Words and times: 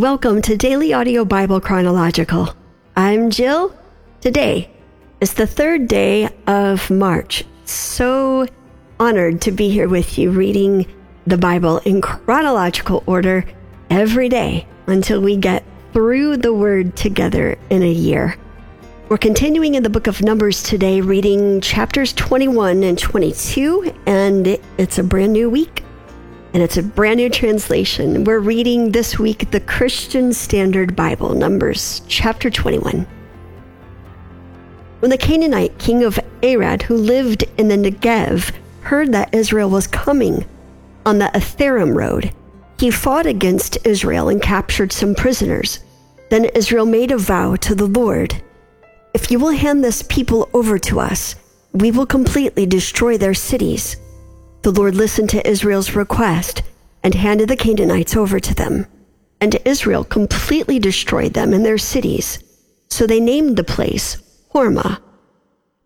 Welcome 0.00 0.40
to 0.42 0.56
Daily 0.56 0.94
Audio 0.94 1.26
Bible 1.26 1.60
Chronological. 1.60 2.56
I'm 2.96 3.28
Jill. 3.28 3.76
Today 4.22 4.70
is 5.20 5.34
the 5.34 5.46
third 5.46 5.88
day 5.88 6.30
of 6.46 6.88
March. 6.88 7.44
So 7.66 8.46
honored 8.98 9.42
to 9.42 9.52
be 9.52 9.68
here 9.68 9.90
with 9.90 10.16
you 10.16 10.30
reading 10.30 10.86
the 11.26 11.36
Bible 11.36 11.82
in 11.84 12.00
chronological 12.00 13.04
order 13.04 13.44
every 13.90 14.30
day 14.30 14.66
until 14.86 15.20
we 15.20 15.36
get 15.36 15.64
through 15.92 16.38
the 16.38 16.54
Word 16.54 16.96
together 16.96 17.58
in 17.68 17.82
a 17.82 17.92
year. 17.92 18.38
We're 19.10 19.18
continuing 19.18 19.74
in 19.74 19.82
the 19.82 19.90
book 19.90 20.06
of 20.06 20.22
Numbers 20.22 20.62
today, 20.62 21.02
reading 21.02 21.60
chapters 21.60 22.14
21 22.14 22.84
and 22.84 22.98
22, 22.98 23.94
and 24.06 24.58
it's 24.78 24.98
a 24.98 25.04
brand 25.04 25.34
new 25.34 25.50
week 25.50 25.84
and 26.52 26.62
it's 26.62 26.76
a 26.76 26.82
brand 26.82 27.18
new 27.18 27.30
translation. 27.30 28.24
We're 28.24 28.40
reading 28.40 28.90
this 28.90 29.18
week 29.18 29.50
the 29.50 29.60
Christian 29.60 30.32
Standard 30.32 30.96
Bible, 30.96 31.34
Numbers 31.34 32.02
chapter 32.08 32.50
21. 32.50 33.06
When 34.98 35.10
the 35.10 35.16
Canaanite 35.16 35.78
king 35.78 36.02
of 36.02 36.18
Arad, 36.42 36.82
who 36.82 36.96
lived 36.96 37.44
in 37.56 37.68
the 37.68 37.76
Negev, 37.76 38.52
heard 38.82 39.12
that 39.12 39.32
Israel 39.32 39.70
was 39.70 39.86
coming 39.86 40.44
on 41.06 41.18
the 41.18 41.30
Atharim 41.32 41.94
road, 41.94 42.32
he 42.80 42.90
fought 42.90 43.26
against 43.26 43.78
Israel 43.86 44.28
and 44.28 44.42
captured 44.42 44.92
some 44.92 45.14
prisoners. 45.14 45.80
Then 46.30 46.46
Israel 46.46 46.86
made 46.86 47.12
a 47.12 47.18
vow 47.18 47.56
to 47.56 47.74
the 47.74 47.86
Lord 47.86 48.42
If 49.14 49.30
you 49.30 49.38
will 49.38 49.50
hand 49.50 49.84
this 49.84 50.02
people 50.02 50.48
over 50.52 50.78
to 50.78 51.00
us, 51.00 51.34
we 51.72 51.90
will 51.90 52.06
completely 52.06 52.66
destroy 52.66 53.18
their 53.18 53.34
cities. 53.34 53.96
The 54.62 54.72
Lord 54.72 54.94
listened 54.94 55.30
to 55.30 55.48
Israel's 55.48 55.96
request 55.96 56.62
and 57.02 57.14
handed 57.14 57.48
the 57.48 57.56
Canaanites 57.56 58.14
over 58.14 58.38
to 58.38 58.54
them. 58.54 58.86
And 59.40 59.56
Israel 59.64 60.04
completely 60.04 60.78
destroyed 60.78 61.32
them 61.32 61.54
and 61.54 61.64
their 61.64 61.78
cities. 61.78 62.42
So 62.88 63.06
they 63.06 63.20
named 63.20 63.56
the 63.56 63.64
place 63.64 64.18
Hormah. 64.54 65.00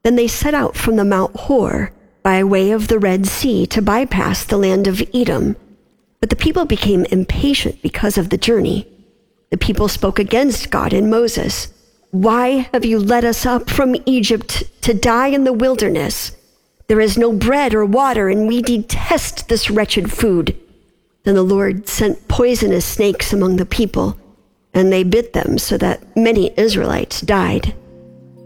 Then 0.02 0.16
they 0.16 0.26
set 0.26 0.54
out 0.54 0.76
from 0.76 0.96
the 0.96 1.04
Mount 1.04 1.36
Hor 1.36 1.92
by 2.24 2.42
way 2.42 2.72
of 2.72 2.88
the 2.88 2.98
Red 2.98 3.26
Sea 3.26 3.64
to 3.66 3.80
bypass 3.80 4.44
the 4.44 4.56
land 4.56 4.88
of 4.88 5.02
Edom. 5.14 5.56
But 6.20 6.30
the 6.30 6.36
people 6.36 6.64
became 6.64 7.04
impatient 7.06 7.80
because 7.80 8.18
of 8.18 8.30
the 8.30 8.38
journey. 8.38 8.88
The 9.50 9.56
people 9.56 9.86
spoke 9.86 10.18
against 10.18 10.70
God 10.70 10.92
and 10.92 11.08
Moses. 11.08 11.72
Why 12.10 12.68
have 12.72 12.84
you 12.84 12.98
led 12.98 13.24
us 13.24 13.46
up 13.46 13.70
from 13.70 13.94
Egypt 14.06 14.64
to 14.82 14.94
die 14.94 15.28
in 15.28 15.44
the 15.44 15.52
wilderness? 15.52 16.32
There 16.86 17.00
is 17.00 17.16
no 17.16 17.32
bread 17.32 17.74
or 17.74 17.84
water, 17.84 18.28
and 18.28 18.46
we 18.46 18.60
detest 18.60 19.48
this 19.48 19.70
wretched 19.70 20.12
food. 20.12 20.56
Then 21.24 21.34
the 21.34 21.42
Lord 21.42 21.88
sent 21.88 22.28
poisonous 22.28 22.84
snakes 22.84 23.32
among 23.32 23.56
the 23.56 23.66
people, 23.66 24.18
and 24.74 24.92
they 24.92 25.02
bit 25.02 25.32
them 25.32 25.56
so 25.56 25.78
that 25.78 26.16
many 26.16 26.52
Israelites 26.58 27.22
died. 27.22 27.74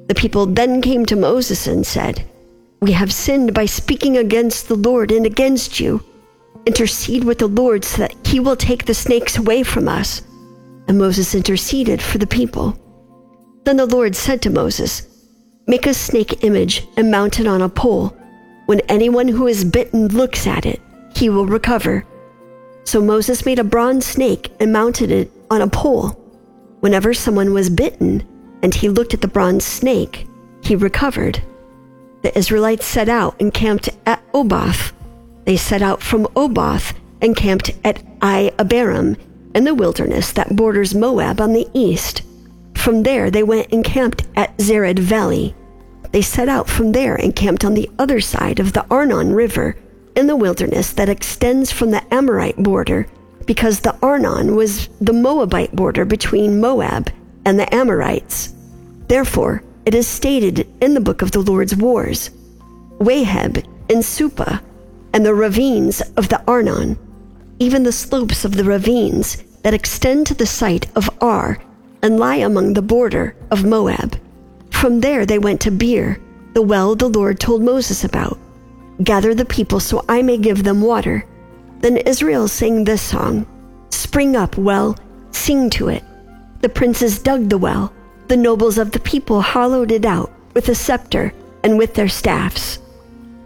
The 0.06 0.14
people 0.14 0.46
then 0.46 0.80
came 0.80 1.04
to 1.06 1.16
Moses 1.16 1.66
and 1.66 1.86
said, 1.86 2.24
We 2.80 2.92
have 2.92 3.12
sinned 3.12 3.52
by 3.52 3.66
speaking 3.66 4.16
against 4.16 4.68
the 4.68 4.76
Lord 4.76 5.10
and 5.10 5.26
against 5.26 5.80
you. 5.80 6.02
Intercede 6.64 7.24
with 7.24 7.38
the 7.38 7.48
Lord 7.48 7.84
so 7.84 8.02
that 8.02 8.14
he 8.26 8.38
will 8.38 8.56
take 8.56 8.84
the 8.84 8.94
snakes 8.94 9.36
away 9.36 9.64
from 9.64 9.88
us. 9.88 10.22
And 10.86 10.96
Moses 10.96 11.34
interceded 11.34 12.00
for 12.00 12.18
the 12.18 12.26
people. 12.26 12.78
Then 13.64 13.76
the 13.76 13.86
Lord 13.86 14.14
said 14.14 14.40
to 14.42 14.50
Moses, 14.50 15.06
Make 15.66 15.86
a 15.86 15.92
snake 15.92 16.44
image 16.44 16.86
and 16.96 17.10
mount 17.10 17.40
it 17.40 17.46
on 17.46 17.60
a 17.60 17.68
pole. 17.68 18.16
When 18.68 18.80
anyone 18.80 19.28
who 19.28 19.46
is 19.46 19.64
bitten 19.64 20.08
looks 20.08 20.46
at 20.46 20.66
it, 20.66 20.82
he 21.16 21.30
will 21.30 21.46
recover. 21.46 22.04
So 22.84 23.00
Moses 23.00 23.46
made 23.46 23.58
a 23.58 23.64
bronze 23.64 24.04
snake 24.04 24.52
and 24.60 24.70
mounted 24.70 25.10
it 25.10 25.30
on 25.50 25.62
a 25.62 25.68
pole. 25.68 26.08
Whenever 26.80 27.14
someone 27.14 27.54
was 27.54 27.70
bitten 27.70 28.28
and 28.62 28.74
he 28.74 28.90
looked 28.90 29.14
at 29.14 29.22
the 29.22 29.26
bronze 29.26 29.64
snake, 29.64 30.26
he 30.62 30.76
recovered. 30.76 31.42
The 32.20 32.36
Israelites 32.36 32.84
set 32.84 33.08
out 33.08 33.40
and 33.40 33.54
camped 33.54 33.88
at 34.04 34.22
Oboth. 34.34 34.92
They 35.46 35.56
set 35.56 35.80
out 35.80 36.02
from 36.02 36.28
Oboth 36.36 36.92
and 37.22 37.34
camped 37.34 37.70
at 37.84 38.04
Iye-abarim 38.20 39.16
in 39.54 39.64
the 39.64 39.74
wilderness 39.74 40.32
that 40.32 40.56
borders 40.56 40.94
Moab 40.94 41.40
on 41.40 41.54
the 41.54 41.66
east. 41.72 42.20
From 42.76 43.02
there, 43.02 43.30
they 43.30 43.42
went 43.42 43.72
and 43.72 43.82
camped 43.82 44.26
at 44.36 44.54
Zered 44.58 44.98
Valley. 44.98 45.54
They 46.10 46.22
set 46.22 46.48
out 46.48 46.68
from 46.68 46.92
there 46.92 47.14
and 47.14 47.36
camped 47.36 47.64
on 47.64 47.74
the 47.74 47.90
other 47.98 48.20
side 48.20 48.60
of 48.60 48.72
the 48.72 48.86
Arnon 48.90 49.34
River 49.34 49.76
in 50.16 50.26
the 50.26 50.36
wilderness 50.36 50.92
that 50.92 51.08
extends 51.08 51.70
from 51.70 51.90
the 51.90 52.02
Amorite 52.12 52.56
border, 52.56 53.06
because 53.46 53.80
the 53.80 53.96
Arnon 54.02 54.56
was 54.56 54.88
the 55.00 55.12
Moabite 55.12 55.74
border 55.74 56.04
between 56.04 56.60
Moab 56.60 57.10
and 57.44 57.58
the 57.58 57.72
Amorites. 57.74 58.52
Therefore, 59.06 59.62
it 59.86 59.94
is 59.94 60.06
stated 60.06 60.68
in 60.82 60.94
the 60.94 61.00
book 61.00 61.22
of 61.22 61.30
the 61.30 61.40
Lord's 61.40 61.76
wars 61.76 62.30
Waheb 62.98 63.64
and 63.88 64.04
Suphah, 64.04 64.60
and 65.12 65.24
the 65.24 65.34
ravines 65.34 66.02
of 66.16 66.28
the 66.28 66.42
Arnon, 66.46 66.98
even 67.58 67.84
the 67.84 67.92
slopes 67.92 68.44
of 68.44 68.56
the 68.56 68.64
ravines 68.64 69.42
that 69.62 69.72
extend 69.72 70.26
to 70.26 70.34
the 70.34 70.46
site 70.46 70.94
of 70.96 71.08
Ar 71.20 71.58
and 72.02 72.18
lie 72.18 72.36
among 72.36 72.74
the 72.74 72.82
border 72.82 73.34
of 73.50 73.64
Moab. 73.64 74.17
From 74.78 75.00
there 75.00 75.26
they 75.26 75.40
went 75.40 75.60
to 75.62 75.72
Beer, 75.72 76.20
the 76.54 76.62
well 76.62 76.94
the 76.94 77.08
Lord 77.08 77.40
told 77.40 77.64
Moses 77.64 78.04
about. 78.04 78.38
Gather 79.02 79.34
the 79.34 79.44
people 79.44 79.80
so 79.80 80.04
I 80.08 80.22
may 80.22 80.38
give 80.38 80.62
them 80.62 80.82
water. 80.82 81.26
Then 81.80 81.96
Israel 81.96 82.46
sang 82.46 82.84
this 82.84 83.02
song 83.02 83.44
Spring 83.90 84.36
up, 84.36 84.56
well, 84.56 84.96
sing 85.32 85.68
to 85.70 85.88
it. 85.88 86.04
The 86.60 86.68
princes 86.68 87.18
dug 87.18 87.48
the 87.48 87.58
well. 87.58 87.92
The 88.28 88.36
nobles 88.36 88.78
of 88.78 88.92
the 88.92 89.00
people 89.00 89.40
hollowed 89.40 89.90
it 89.90 90.04
out 90.04 90.30
with 90.54 90.68
a 90.68 90.76
scepter 90.76 91.34
and 91.64 91.76
with 91.76 91.94
their 91.94 92.08
staffs. 92.08 92.78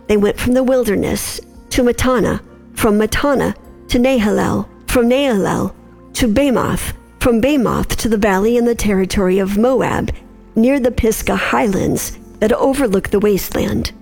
They 0.09 0.19
went 0.19 0.38
from 0.38 0.53
the 0.53 0.62
wilderness 0.62 1.41
to 1.70 1.82
Mattanah, 1.82 2.43
from 2.75 2.99
Mattanah 2.99 3.56
to 3.88 3.99
Nahaliel, 3.99 4.69
from 4.87 5.09
Nahaliel 5.09 5.75
to 6.12 6.28
Bamoth, 6.28 6.93
from 7.20 7.41
Bamoth 7.41 7.97
to 7.97 8.10
the 8.10 8.19
valley 8.19 8.59
in 8.59 8.66
the 8.66 8.75
territory 8.75 9.38
of 9.38 9.56
Moab 9.56 10.12
near 10.54 10.80
the 10.80 10.90
Pisgah 10.90 11.36
highlands 11.36 12.18
that 12.40 12.52
overlook 12.52 13.08
the 13.08 13.20
wasteland. 13.20 13.92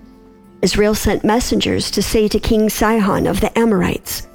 Israel 0.61 0.93
sent 0.95 1.23
messengers 1.23 1.89
to 1.91 2.01
say 2.01 2.27
to 2.27 2.39
King 2.39 2.69
Sihon 2.69 3.27
of 3.27 3.41
the 3.41 3.57
Amorites, 3.57 4.27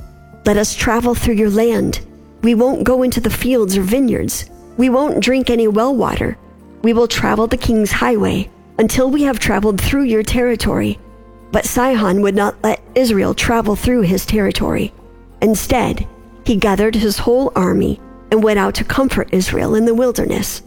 Let 0.45 0.57
us 0.57 0.75
travel 0.75 1.15
through 1.15 1.35
your 1.35 1.51
land. 1.51 2.01
We 2.43 2.55
won't 2.55 2.85
go 2.85 3.03
into 3.03 3.21
the 3.21 3.31
fields 3.31 3.77
or 3.77 3.83
vineyards. 3.83 4.51
We 4.77 4.91
won't 4.91 5.21
drink 5.21 5.51
any 5.51 5.69
well 5.69 5.95
water. 5.95 6.37
We 6.83 6.93
will 6.93 7.09
travel 7.09 7.47
the 7.47 7.57
king's 7.57 7.93
highway 7.93 8.51
until 8.79 9.11
we 9.11 9.23
have 9.23 9.39
traveled 9.39 9.81
through 9.81 10.05
your 10.05 10.23
territory. 10.23 10.99
But 11.53 11.65
Sihon 11.65 12.23
would 12.23 12.35
not 12.35 12.63
let 12.63 12.83
Israel 12.95 13.35
travel 13.35 13.77
through 13.77 14.03
his 14.03 14.27
territory. 14.27 14.93
Instead, 15.41 16.07
he 16.45 16.57
gathered 16.57 16.95
his 16.95 17.19
whole 17.19 17.53
army 17.57 18.01
and 18.31 18.43
went 18.43 18.59
out 18.59 18.75
to 18.77 18.85
comfort 18.85 19.29
Israel 19.33 19.75
in 19.75 19.85
the 19.85 19.95
wilderness. 19.95 20.63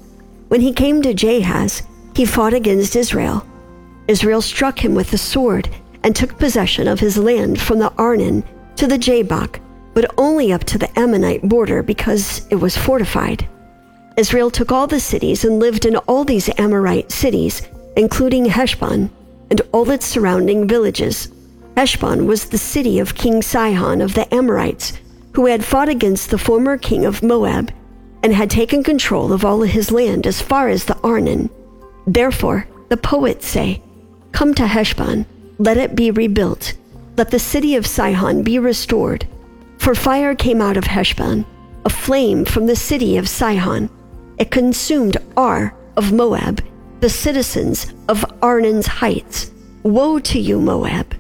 When 0.50 0.62
he 0.62 0.74
came 0.74 1.04
to 1.04 1.14
Jahaz, 1.14 1.84
he 2.16 2.26
fought 2.26 2.54
against 2.54 2.96
Israel. 2.96 3.46
Israel 4.08 4.42
struck 4.42 4.84
him 4.84 4.96
with 4.96 5.12
the 5.12 5.18
sword 5.18 5.70
and 6.04 6.16
took 6.16 6.40
possession 6.40 6.88
of 6.88 7.00
his 7.00 7.18
land 7.18 7.62
from 7.62 7.78
the 7.78 7.94
Arnon 8.00 8.44
to 8.76 8.88
the 8.88 8.98
Jabbok, 8.98 9.60
but 9.94 10.12
only 10.18 10.52
up 10.52 10.64
to 10.66 10.80
the 10.80 11.00
Ammonite 11.00 11.48
border 11.48 11.84
because 11.84 12.48
it 12.50 12.56
was 12.56 12.76
fortified. 12.76 13.48
Israel 14.18 14.50
took 14.50 14.72
all 14.72 14.88
the 14.88 15.00
cities 15.00 15.46
and 15.46 15.60
lived 15.60 15.86
in 15.86 15.96
all 15.98 16.24
these 16.24 16.50
Amorite 16.58 17.12
cities, 17.12 17.62
including 17.96 18.46
Heshbon 18.46 19.12
and 19.52 19.62
all 19.72 19.90
its 19.92 20.08
surrounding 20.08 20.68
villages. 20.68 21.32
Heshbon 21.78 22.26
was 22.26 22.46
the 22.46 22.58
city 22.58 22.98
of 22.98 23.14
King 23.14 23.44
Sihon 23.44 24.02
of 24.02 24.16
the 24.16 24.34
Amorites, 24.34 24.94
who 25.34 25.46
had 25.46 25.64
fought 25.64 25.90
against 25.90 26.32
the 26.32 26.40
former 26.40 26.76
king 26.76 27.06
of 27.06 27.22
Moab 27.22 27.72
and 28.24 28.34
had 28.34 28.50
taken 28.50 28.84
control 28.84 29.32
of 29.32 29.46
all 29.46 29.62
his 29.62 29.92
land 29.92 30.28
as 30.28 30.42
far 30.42 30.68
as 30.68 30.86
the 30.86 30.98
Arnon. 31.00 31.50
Therefore, 32.06 32.68
the 32.90 32.98
poets 32.98 33.48
say, 33.48 33.82
Come 34.32 34.54
to 34.56 34.68
Heshbon, 34.68 35.26
let 35.58 35.78
it 35.78 35.96
be 35.96 36.12
rebuilt, 36.12 36.74
let 37.18 37.32
the 37.32 37.40
city 37.40 37.76
of 37.76 37.88
Sihon 37.88 38.44
be 38.44 38.60
restored. 38.60 39.28
For 39.78 39.96
fire 39.96 40.36
came 40.36 40.62
out 40.62 40.78
of 40.78 40.86
Heshbon, 40.86 41.46
a 41.86 41.90
flame 41.90 42.46
from 42.46 42.66
the 42.66 42.76
city 42.76 43.18
of 43.18 43.30
Sihon. 43.30 43.90
It 44.38 44.52
consumed 44.52 45.18
Ar 45.38 45.74
of 45.98 46.12
Moab, 46.12 46.64
the 47.00 47.10
citizens 47.10 47.94
of 48.08 48.26
Arnon's 48.42 48.88
heights. 48.88 49.52
Woe 49.84 50.20
to 50.20 50.40
you, 50.40 50.60
Moab! 50.60 51.16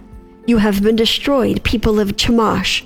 You 0.45 0.57
have 0.57 0.83
been 0.83 0.95
destroyed, 0.95 1.63
people 1.63 1.99
of 1.99 2.17
Chemosh. 2.17 2.83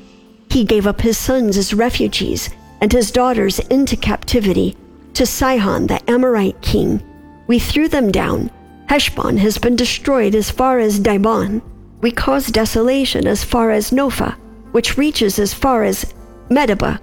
He 0.50 0.64
gave 0.64 0.86
up 0.86 1.02
his 1.02 1.18
sons 1.18 1.58
as 1.58 1.74
refugees 1.74 2.50
and 2.84 2.92
his 2.92 3.12
daughters 3.12 3.60
into 3.60 3.96
captivity 3.96 4.76
to 5.14 5.26
Sihon 5.26 5.88
the 5.88 6.02
Amorite 6.12 6.62
king. 6.62 7.02
We 7.48 7.58
threw 7.58 7.88
them 7.88 8.12
down. 8.12 8.52
Heshbon 8.90 9.38
has 9.38 9.58
been 9.58 9.78
destroyed 9.78 10.36
as 10.36 10.52
far 10.52 10.80
as 10.80 11.00
Dibon. 11.00 11.62
We 12.02 12.12
caused 12.12 12.54
desolation 12.54 13.26
as 13.26 13.42
far 13.42 13.72
as 13.72 13.92
Nophah, 13.92 14.36
which 14.74 14.98
reaches 14.98 15.40
as 15.40 15.54
far 15.54 15.86
as 15.86 16.14
Medeba. 16.50 17.00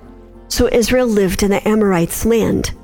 So 0.49 0.69
Israel 0.71 1.07
lived 1.07 1.43
in 1.43 1.51
the 1.51 1.67
Amorites' 1.67 2.27
land. 2.27 2.75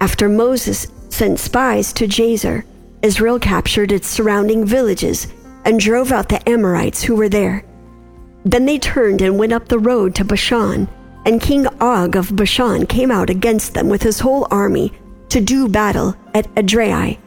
After 0.00 0.28
Moses 0.28 0.86
sent 1.08 1.40
spies 1.40 1.92
to 1.94 2.06
Jazer, 2.06 2.62
Israel 3.02 3.40
captured 3.40 3.90
its 3.90 4.06
surrounding 4.06 4.64
villages 4.64 5.26
and 5.64 5.80
drove 5.80 6.12
out 6.12 6.28
the 6.28 6.48
Amorites 6.48 7.02
who 7.02 7.16
were 7.16 7.28
there. 7.28 7.64
Then 8.44 8.64
they 8.64 8.78
turned 8.78 9.22
and 9.22 9.40
went 9.40 9.52
up 9.52 9.66
the 9.66 9.80
road 9.80 10.14
to 10.14 10.24
Bashan, 10.24 10.86
and 11.24 11.40
King 11.40 11.66
Og 11.80 12.16
of 12.16 12.34
Bashan 12.34 12.86
came 12.86 13.10
out 13.10 13.30
against 13.30 13.74
them 13.74 13.88
with 13.88 14.02
his 14.02 14.20
whole 14.20 14.46
army 14.50 14.92
to 15.30 15.40
do 15.40 15.68
battle 15.68 16.14
at 16.34 16.52
Edrei. 16.54 17.18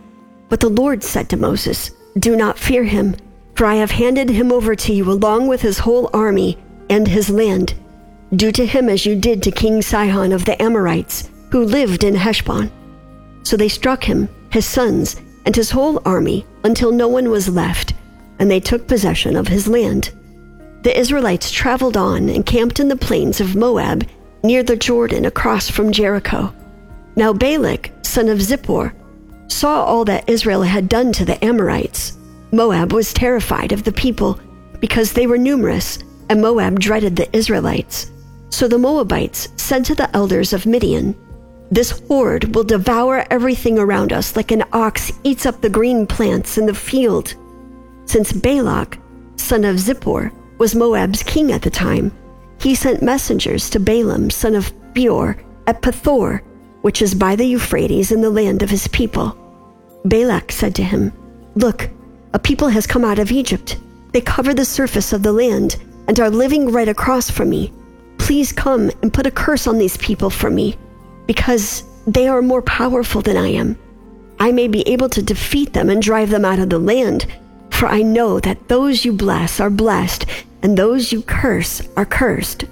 But 0.49 0.59
the 0.59 0.69
Lord 0.69 1.03
said 1.03 1.29
to 1.29 1.37
Moses, 1.37 1.91
Do 2.17 2.35
not 2.35 2.59
fear 2.59 2.83
him, 2.83 3.15
for 3.55 3.65
I 3.65 3.75
have 3.75 3.91
handed 3.91 4.29
him 4.29 4.51
over 4.51 4.75
to 4.75 4.93
you 4.93 5.11
along 5.11 5.47
with 5.47 5.61
his 5.61 5.79
whole 5.79 6.09
army 6.13 6.57
and 6.89 7.07
his 7.07 7.29
land. 7.29 7.73
Do 8.35 8.51
to 8.51 8.65
him 8.65 8.89
as 8.89 9.05
you 9.05 9.15
did 9.15 9.41
to 9.43 9.51
King 9.51 9.81
Sihon 9.81 10.31
of 10.31 10.45
the 10.45 10.61
Amorites, 10.61 11.29
who 11.51 11.63
lived 11.63 12.03
in 12.03 12.15
Heshbon. 12.15 12.71
So 13.43 13.57
they 13.57 13.69
struck 13.69 14.03
him, 14.03 14.29
his 14.51 14.65
sons, 14.65 15.15
and 15.45 15.55
his 15.55 15.71
whole 15.71 16.01
army 16.05 16.45
until 16.63 16.91
no 16.91 17.07
one 17.07 17.29
was 17.29 17.49
left, 17.49 17.93
and 18.39 18.51
they 18.51 18.59
took 18.59 18.87
possession 18.87 19.35
of 19.35 19.47
his 19.47 19.67
land. 19.67 20.11
The 20.83 20.97
Israelites 20.97 21.51
traveled 21.51 21.97
on 21.97 22.29
and 22.29 22.45
camped 22.45 22.79
in 22.79 22.87
the 22.87 22.95
plains 22.95 23.41
of 23.41 23.55
Moab 23.55 24.07
near 24.43 24.63
the 24.63 24.75
Jordan 24.75 25.25
across 25.25 25.69
from 25.69 25.91
Jericho. 25.91 26.53
Now 27.15 27.33
Balak, 27.33 27.91
son 28.03 28.29
of 28.29 28.39
Zippor, 28.39 28.93
saw 29.47 29.83
all 29.83 30.05
that 30.05 30.29
Israel 30.29 30.61
had 30.61 30.87
done 30.87 31.11
to 31.13 31.25
the 31.25 31.43
Amorites. 31.43 32.17
Moab 32.51 32.93
was 32.93 33.13
terrified 33.13 33.71
of 33.71 33.83
the 33.83 33.91
people 33.91 34.39
because 34.79 35.11
they 35.11 35.27
were 35.27 35.37
numerous, 35.37 35.99
and 36.29 36.41
Moab 36.41 36.79
dreaded 36.79 37.15
the 37.15 37.35
Israelites. 37.35 38.11
So 38.49 38.67
the 38.67 38.77
Moabites 38.77 39.49
said 39.57 39.83
to 39.85 39.95
the 39.95 40.15
elders 40.15 40.53
of 40.53 40.65
Midian, 40.65 41.15
This 41.71 41.91
horde 42.07 42.55
will 42.55 42.63
devour 42.63 43.25
everything 43.29 43.77
around 43.77 44.13
us 44.13 44.35
like 44.35 44.51
an 44.51 44.63
ox 44.71 45.11
eats 45.23 45.45
up 45.45 45.61
the 45.61 45.69
green 45.69 46.07
plants 46.07 46.57
in 46.57 46.65
the 46.65 46.73
field. 46.73 47.35
Since 48.05 48.31
Balak, 48.31 48.99
son 49.35 49.65
of 49.65 49.75
Zippor, 49.77 50.31
was 50.57 50.75
Moab's 50.75 51.23
king 51.23 51.51
at 51.51 51.61
the 51.61 51.69
time, 51.69 52.11
he 52.59 52.73
sent 52.75 53.03
messengers 53.03 53.69
to 53.69 53.79
Balaam, 53.79 54.29
son 54.29 54.55
of 54.55 54.73
Beor, 54.93 55.37
at 55.67 55.81
Pethor, 55.81 56.41
which 56.81 57.01
is 57.01 57.13
by 57.13 57.35
the 57.35 57.45
Euphrates 57.45 58.11
in 58.11 58.21
the 58.21 58.29
land 58.29 58.63
of 58.63 58.69
his 58.69 58.87
people. 58.87 59.37
Balak 60.05 60.51
said 60.51 60.73
to 60.75 60.83
him, 60.83 61.11
Look, 61.55 61.89
a 62.33 62.39
people 62.39 62.69
has 62.69 62.87
come 62.87 63.03
out 63.03 63.19
of 63.19 63.31
Egypt. 63.31 63.77
They 64.11 64.21
cover 64.21 64.53
the 64.53 64.65
surface 64.65 65.13
of 65.13 65.23
the 65.23 65.33
land 65.33 65.77
and 66.07 66.19
are 66.19 66.29
living 66.29 66.71
right 66.71 66.87
across 66.87 67.29
from 67.29 67.49
me. 67.49 67.73
Please 68.17 68.51
come 68.51 68.89
and 69.01 69.13
put 69.13 69.27
a 69.27 69.31
curse 69.31 69.67
on 69.67 69.77
these 69.77 69.97
people 69.97 70.29
for 70.29 70.49
me, 70.49 70.77
because 71.25 71.83
they 72.07 72.27
are 72.27 72.41
more 72.41 72.61
powerful 72.61 73.21
than 73.21 73.37
I 73.37 73.49
am. 73.49 73.77
I 74.39 74.51
may 74.51 74.67
be 74.67 74.87
able 74.87 75.09
to 75.09 75.21
defeat 75.21 75.73
them 75.73 75.89
and 75.89 76.01
drive 76.01 76.29
them 76.29 76.45
out 76.45 76.59
of 76.59 76.69
the 76.69 76.79
land, 76.79 77.27
for 77.71 77.87
I 77.87 78.01
know 78.01 78.39
that 78.39 78.69
those 78.69 79.03
you 79.03 79.13
bless 79.13 79.59
are 79.59 79.69
blessed, 79.69 80.25
and 80.61 80.77
those 80.77 81.11
you 81.11 81.21
curse 81.21 81.81
are 81.95 82.05
cursed. 82.05 82.65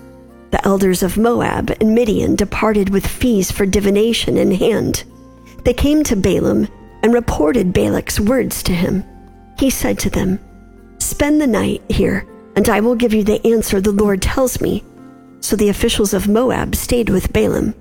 The 0.51 0.65
elders 0.65 1.03
of 1.03 1.17
Moab 1.17 1.75
and 1.79 1.93
Midian 1.93 2.35
departed 2.35 2.89
with 2.89 3.05
fees 3.05 3.51
for 3.51 3.65
divination 3.65 4.37
in 4.37 4.51
hand. 4.51 5.03
They 5.63 5.73
came 5.73 6.03
to 6.05 6.15
Balaam 6.15 6.67
and 7.03 7.13
reported 7.13 7.73
Balak's 7.73 8.19
words 8.19 8.63
to 8.63 8.71
him. 8.73 9.03
He 9.59 9.69
said 9.69 9.99
to 9.99 10.09
them, 10.09 10.39
Spend 10.99 11.39
the 11.39 11.47
night 11.47 11.81
here, 11.89 12.27
and 12.55 12.67
I 12.69 12.79
will 12.79 12.95
give 12.95 13.13
you 13.13 13.23
the 13.23 13.45
answer 13.45 13.79
the 13.81 13.91
Lord 13.91 14.21
tells 14.21 14.61
me. 14.61 14.83
So 15.39 15.55
the 15.55 15.69
officials 15.69 16.13
of 16.13 16.27
Moab 16.27 16.75
stayed 16.75 17.09
with 17.09 17.33
Balaam. 17.33 17.75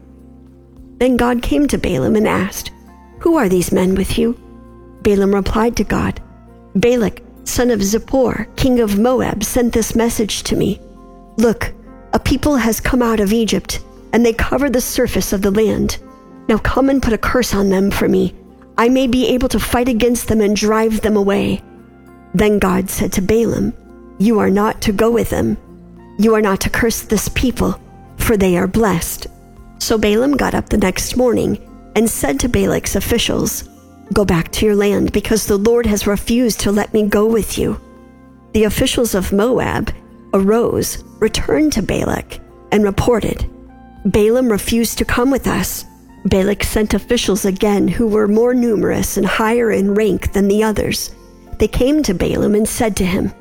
Then 0.98 1.16
God 1.16 1.42
came 1.42 1.66
to 1.68 1.78
Balaam 1.78 2.16
and 2.16 2.28
asked, 2.28 2.70
Who 3.20 3.36
are 3.36 3.48
these 3.48 3.72
men 3.72 3.94
with 3.94 4.18
you? 4.18 4.38
Balaam 5.02 5.34
replied 5.34 5.76
to 5.76 5.84
God, 5.84 6.20
Balak, 6.74 7.22
son 7.44 7.70
of 7.70 7.80
Zippor, 7.80 8.54
king 8.56 8.80
of 8.80 8.98
Moab, 8.98 9.44
sent 9.44 9.72
this 9.72 9.94
message 9.94 10.42
to 10.44 10.56
me 10.56 10.80
Look, 11.36 11.72
a 12.12 12.18
people 12.18 12.56
has 12.56 12.80
come 12.80 13.02
out 13.02 13.20
of 13.20 13.32
Egypt, 13.32 13.80
and 14.12 14.24
they 14.24 14.32
cover 14.32 14.70
the 14.70 14.80
surface 14.80 15.32
of 15.32 15.42
the 15.42 15.50
land. 15.50 15.98
Now 16.48 16.58
come 16.58 16.88
and 16.88 17.02
put 17.02 17.12
a 17.12 17.18
curse 17.18 17.54
on 17.54 17.70
them 17.70 17.90
for 17.90 18.08
me. 18.08 18.34
I 18.78 18.88
may 18.88 19.06
be 19.06 19.28
able 19.28 19.48
to 19.48 19.60
fight 19.60 19.88
against 19.88 20.28
them 20.28 20.40
and 20.40 20.54
drive 20.54 21.00
them 21.00 21.16
away. 21.16 21.62
Then 22.34 22.58
God 22.58 22.90
said 22.90 23.12
to 23.14 23.22
Balaam, 23.22 23.72
You 24.18 24.38
are 24.38 24.50
not 24.50 24.80
to 24.82 24.92
go 24.92 25.10
with 25.10 25.30
them. 25.30 25.56
You 26.18 26.34
are 26.34 26.40
not 26.40 26.60
to 26.62 26.70
curse 26.70 27.02
this 27.02 27.28
people, 27.30 27.80
for 28.16 28.36
they 28.36 28.56
are 28.56 28.66
blessed. 28.66 29.26
So 29.78 29.98
Balaam 29.98 30.36
got 30.36 30.54
up 30.54 30.68
the 30.68 30.78
next 30.78 31.16
morning 31.16 31.58
and 31.96 32.08
said 32.08 32.40
to 32.40 32.48
Balak's 32.48 32.96
officials, 32.96 33.68
Go 34.12 34.24
back 34.24 34.52
to 34.52 34.66
your 34.66 34.76
land, 34.76 35.12
because 35.12 35.46
the 35.46 35.56
Lord 35.56 35.86
has 35.86 36.06
refused 36.06 36.60
to 36.60 36.72
let 36.72 36.92
me 36.92 37.08
go 37.08 37.26
with 37.26 37.56
you. 37.58 37.80
The 38.52 38.64
officials 38.64 39.14
of 39.14 39.32
Moab 39.32 39.92
arose, 40.34 41.02
returned 41.20 41.72
to 41.72 41.82
Balak, 41.82 42.38
and 42.70 42.84
reported, 42.84 43.48
Balaam 44.04 44.50
refused 44.50 44.98
to 44.98 45.04
come 45.04 45.30
with 45.30 45.46
us. 45.46 45.84
Balak 46.26 46.64
sent 46.64 46.94
officials 46.94 47.44
again 47.44 47.88
who 47.88 48.06
were 48.06 48.28
more 48.28 48.54
numerous 48.54 49.16
and 49.16 49.26
higher 49.26 49.70
in 49.70 49.94
rank 49.94 50.32
than 50.32 50.48
the 50.48 50.62
others. 50.62 51.14
They 51.58 51.68
came 51.68 52.02
to 52.02 52.14
Balaam 52.14 52.54
and 52.54 52.68
said 52.68 52.96
to 52.96 53.06
him, 53.06 53.32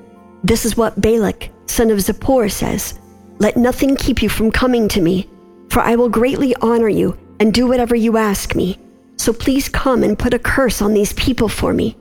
This 0.44 0.66
is 0.66 0.78
what 0.78 1.02
Balak, 1.02 1.50
son 1.66 1.90
of 1.90 2.00
Zippor, 2.00 2.52
says 2.52 3.00
Let 3.40 3.58
nothing 3.58 3.96
keep 3.96 4.22
you 4.22 4.30
from 4.30 4.52
coming 4.52 4.88
to 4.90 5.02
me, 5.02 5.30
for 5.70 5.82
I 5.82 5.96
will 5.96 6.10
greatly 6.10 6.56
honor 6.62 6.90
you 6.90 7.18
and 7.40 7.54
do 7.54 7.68
whatever 7.68 7.96
you 7.96 8.18
ask 8.18 8.56
me. 8.56 8.80
So 9.18 9.34
please 9.34 9.70
come 9.70 10.04
and 10.04 10.18
put 10.18 10.34
a 10.34 10.40
curse 10.40 10.82
on 10.82 10.94
these 10.94 11.14
people 11.14 11.50
for 11.50 11.74
me. 11.74 11.96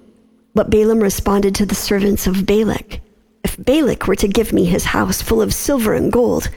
But 0.54 0.70
Balaam 0.70 1.00
responded 1.00 1.54
to 1.56 1.66
the 1.66 1.74
servants 1.74 2.26
of 2.26 2.46
Balak 2.46 3.00
If 3.44 3.56
Balak 3.56 4.06
were 4.06 4.16
to 4.16 4.28
give 4.28 4.52
me 4.52 4.64
his 4.64 4.86
house 4.86 5.22
full 5.22 5.40
of 5.40 5.54
silver 5.54 5.94
and 5.94 6.12
gold, 6.12 6.50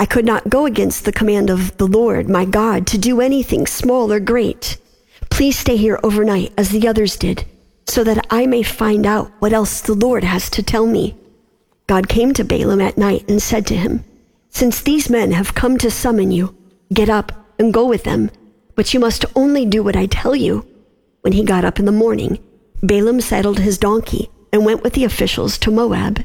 I 0.00 0.06
could 0.06 0.24
not 0.24 0.48
go 0.48 0.66
against 0.66 1.04
the 1.04 1.12
command 1.12 1.50
of 1.50 1.76
the 1.76 1.86
Lord 1.86 2.28
my 2.28 2.44
God 2.44 2.86
to 2.88 2.98
do 2.98 3.20
anything 3.20 3.66
small 3.66 4.12
or 4.12 4.20
great. 4.20 4.78
Please 5.30 5.58
stay 5.58 5.76
here 5.76 6.00
overnight 6.02 6.52
as 6.56 6.70
the 6.70 6.88
others 6.88 7.16
did, 7.16 7.44
so 7.86 8.02
that 8.04 8.26
I 8.30 8.46
may 8.46 8.62
find 8.62 9.06
out 9.06 9.30
what 9.38 9.52
else 9.52 9.80
the 9.80 9.94
Lord 9.94 10.24
has 10.24 10.50
to 10.50 10.62
tell 10.62 10.86
me. 10.86 11.16
God 11.86 12.08
came 12.08 12.32
to 12.34 12.44
Balaam 12.44 12.80
at 12.80 12.98
night 12.98 13.28
and 13.28 13.40
said 13.40 13.66
to 13.66 13.76
him, 13.76 14.04
Since 14.50 14.80
these 14.82 15.10
men 15.10 15.32
have 15.32 15.54
come 15.54 15.78
to 15.78 15.90
summon 15.90 16.32
you, 16.32 16.56
get 16.92 17.08
up 17.08 17.32
and 17.58 17.72
go 17.72 17.86
with 17.86 18.04
them 18.04 18.30
but 18.82 18.92
you 18.92 18.98
must 18.98 19.24
only 19.36 19.64
do 19.64 19.80
what 19.80 19.94
I 19.94 20.06
tell 20.06 20.34
you. 20.34 20.66
When 21.20 21.34
he 21.34 21.44
got 21.44 21.64
up 21.64 21.78
in 21.78 21.84
the 21.84 21.92
morning, 21.92 22.40
Balaam 22.82 23.20
saddled 23.20 23.60
his 23.60 23.78
donkey 23.78 24.28
and 24.52 24.64
went 24.64 24.82
with 24.82 24.94
the 24.94 25.04
officials 25.04 25.56
to 25.58 25.70
Moab. 25.70 26.24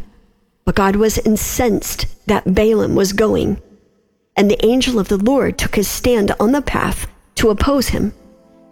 But 0.65 0.73
God 0.73 0.95
was 0.95 1.19
incensed 1.19 2.07
that 2.25 2.55
Balaam 2.55 2.95
was 2.95 3.13
going, 3.13 3.61
and 4.35 4.49
the 4.49 4.65
angel 4.65 4.97
of 4.97 5.07
the 5.07 5.17
Lord 5.17 5.59
took 5.59 5.75
his 5.75 5.87
stand 5.87 6.31
on 6.39 6.51
the 6.51 6.63
path 6.63 7.05
to 7.35 7.51
oppose 7.51 7.89
him. 7.89 8.11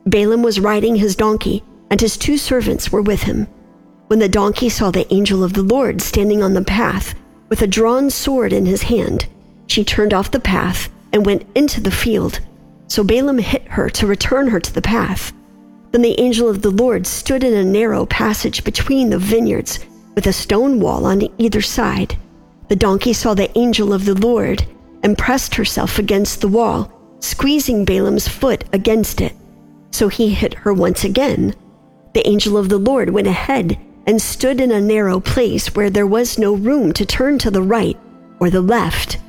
Balaam 0.07 0.41
was 0.41 0.59
riding 0.59 0.95
his 0.95 1.15
donkey, 1.15 1.63
and 1.91 2.01
his 2.01 2.17
two 2.17 2.39
servants 2.39 2.91
were 2.91 3.03
with 3.03 3.21
him. 3.21 3.45
When 4.07 4.17
the 4.17 4.27
donkey 4.27 4.69
saw 4.69 4.89
the 4.89 5.13
angel 5.13 5.43
of 5.43 5.53
the 5.53 5.61
Lord 5.61 6.01
standing 6.01 6.41
on 6.41 6.55
the 6.55 6.63
path 6.63 7.13
with 7.49 7.61
a 7.61 7.67
drawn 7.67 8.09
sword 8.09 8.51
in 8.51 8.65
his 8.65 8.81
hand, 8.81 9.27
she 9.67 9.83
turned 9.83 10.11
off 10.11 10.31
the 10.31 10.39
path 10.39 10.89
and 11.13 11.23
went 11.23 11.45
into 11.53 11.81
the 11.81 11.91
field 11.91 12.39
so 12.87 13.03
Balaam 13.03 13.37
hit 13.37 13.67
her 13.69 13.89
to 13.89 14.07
return 14.07 14.47
her 14.47 14.59
to 14.59 14.73
the 14.73 14.81
path. 14.81 15.33
Then 15.91 16.01
the 16.01 16.19
angel 16.19 16.49
of 16.49 16.61
the 16.61 16.71
Lord 16.71 17.07
stood 17.07 17.43
in 17.43 17.53
a 17.53 17.63
narrow 17.63 18.05
passage 18.05 18.63
between 18.63 19.09
the 19.09 19.17
vineyards 19.17 19.79
with 20.13 20.27
a 20.27 20.33
stone 20.33 20.79
wall 20.79 21.05
on 21.05 21.27
either 21.37 21.61
side. 21.61 22.17
The 22.67 22.75
donkey 22.75 23.13
saw 23.13 23.33
the 23.33 23.55
angel 23.57 23.93
of 23.93 24.05
the 24.05 24.15
Lord 24.15 24.65
and 25.03 25.17
pressed 25.17 25.55
herself 25.55 25.99
against 25.99 26.41
the 26.41 26.47
wall, 26.47 26.91
squeezing 27.19 27.85
Balaam's 27.85 28.27
foot 28.27 28.63
against 28.73 29.21
it. 29.21 29.33
So 29.91 30.07
he 30.07 30.29
hit 30.29 30.53
her 30.55 30.73
once 30.73 31.03
again. 31.03 31.55
The 32.13 32.27
angel 32.27 32.57
of 32.57 32.69
the 32.69 32.77
Lord 32.77 33.09
went 33.09 33.27
ahead 33.27 33.77
and 34.07 34.21
stood 34.21 34.61
in 34.61 34.71
a 34.71 34.81
narrow 34.81 35.19
place 35.19 35.75
where 35.75 35.89
there 35.89 36.07
was 36.07 36.37
no 36.37 36.53
room 36.53 36.93
to 36.93 37.05
turn 37.05 37.37
to 37.39 37.51
the 37.51 37.61
right 37.61 37.97
or 38.39 38.49
the 38.49 38.61
left. 38.61 39.19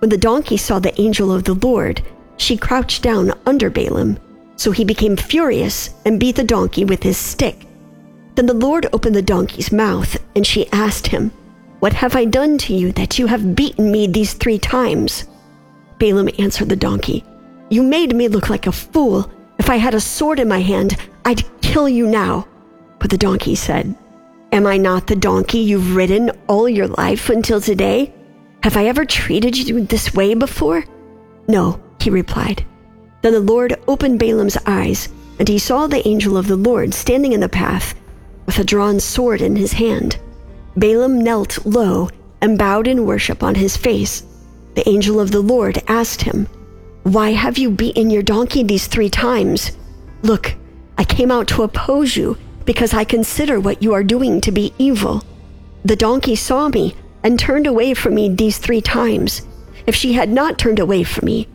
When 0.00 0.10
the 0.10 0.18
donkey 0.18 0.56
saw 0.56 0.78
the 0.78 0.98
angel 1.00 1.32
of 1.32 1.44
the 1.44 1.54
Lord, 1.54 2.02
she 2.38 2.56
crouched 2.56 3.02
down 3.02 3.32
under 3.44 3.68
Balaam. 3.68 4.18
So 4.56 4.70
he 4.72 4.84
became 4.84 5.16
furious 5.16 5.90
and 6.04 6.18
beat 6.18 6.36
the 6.36 6.44
donkey 6.44 6.84
with 6.84 7.02
his 7.02 7.16
stick. 7.16 7.66
Then 8.34 8.46
the 8.46 8.54
Lord 8.54 8.86
opened 8.92 9.14
the 9.14 9.22
donkey's 9.22 9.72
mouth, 9.72 10.16
and 10.34 10.46
she 10.46 10.70
asked 10.72 11.08
him, 11.08 11.30
What 11.80 11.92
have 11.92 12.16
I 12.16 12.24
done 12.24 12.58
to 12.58 12.74
you 12.74 12.92
that 12.92 13.18
you 13.18 13.26
have 13.26 13.54
beaten 13.54 13.92
me 13.92 14.06
these 14.06 14.32
three 14.34 14.58
times? 14.58 15.26
Balaam 15.98 16.28
answered 16.38 16.68
the 16.68 16.76
donkey, 16.76 17.24
You 17.68 17.82
made 17.82 18.14
me 18.14 18.28
look 18.28 18.48
like 18.48 18.66
a 18.66 18.72
fool. 18.72 19.30
If 19.58 19.68
I 19.68 19.76
had 19.76 19.94
a 19.94 20.00
sword 20.00 20.38
in 20.38 20.48
my 20.48 20.60
hand, 20.60 20.96
I'd 21.24 21.44
kill 21.60 21.88
you 21.88 22.06
now. 22.06 22.46
But 23.00 23.10
the 23.10 23.18
donkey 23.18 23.54
said, 23.54 23.94
Am 24.52 24.66
I 24.66 24.76
not 24.76 25.06
the 25.06 25.16
donkey 25.16 25.58
you've 25.58 25.94
ridden 25.94 26.30
all 26.46 26.68
your 26.68 26.88
life 26.88 27.28
until 27.28 27.60
today? 27.60 28.14
Have 28.62 28.76
I 28.76 28.86
ever 28.86 29.04
treated 29.04 29.56
you 29.56 29.84
this 29.84 30.14
way 30.14 30.34
before? 30.34 30.84
No, 31.48 31.80
he 32.08 32.10
replied. 32.10 32.64
Then 33.20 33.34
the 33.34 33.40
Lord 33.40 33.76
opened 33.86 34.18
Balaam's 34.18 34.56
eyes, 34.64 35.08
and 35.38 35.46
he 35.46 35.58
saw 35.58 35.86
the 35.86 36.06
angel 36.08 36.38
of 36.38 36.46
the 36.46 36.56
Lord 36.56 36.94
standing 36.94 37.32
in 37.32 37.40
the 37.40 37.48
path 37.48 37.94
with 38.46 38.58
a 38.58 38.64
drawn 38.64 38.98
sword 38.98 39.42
in 39.42 39.56
his 39.56 39.72
hand. 39.72 40.18
Balaam 40.74 41.20
knelt 41.20 41.66
low 41.66 42.08
and 42.40 42.56
bowed 42.56 42.86
in 42.86 43.04
worship 43.04 43.42
on 43.42 43.54
his 43.56 43.76
face. 43.76 44.24
The 44.74 44.88
angel 44.88 45.20
of 45.20 45.32
the 45.32 45.42
Lord 45.42 45.82
asked 45.86 46.22
him, 46.22 46.46
Why 47.02 47.32
have 47.32 47.58
you 47.58 47.70
beaten 47.70 48.08
your 48.08 48.22
donkey 48.22 48.62
these 48.62 48.86
three 48.86 49.10
times? 49.10 49.72
Look, 50.22 50.54
I 50.96 51.04
came 51.04 51.30
out 51.30 51.48
to 51.48 51.62
oppose 51.62 52.16
you 52.16 52.38
because 52.64 52.94
I 52.94 53.04
consider 53.04 53.60
what 53.60 53.82
you 53.82 53.92
are 53.92 54.14
doing 54.14 54.40
to 54.40 54.50
be 54.50 54.72
evil. 54.78 55.22
The 55.84 55.96
donkey 55.96 56.36
saw 56.36 56.68
me 56.68 56.94
and 57.22 57.38
turned 57.38 57.66
away 57.66 57.92
from 57.92 58.14
me 58.14 58.30
these 58.30 58.56
three 58.56 58.80
times. 58.80 59.42
If 59.86 59.94
she 59.94 60.14
had 60.14 60.30
not 60.30 60.58
turned 60.58 60.78
away 60.78 61.02
from 61.02 61.26
me, 61.26 61.48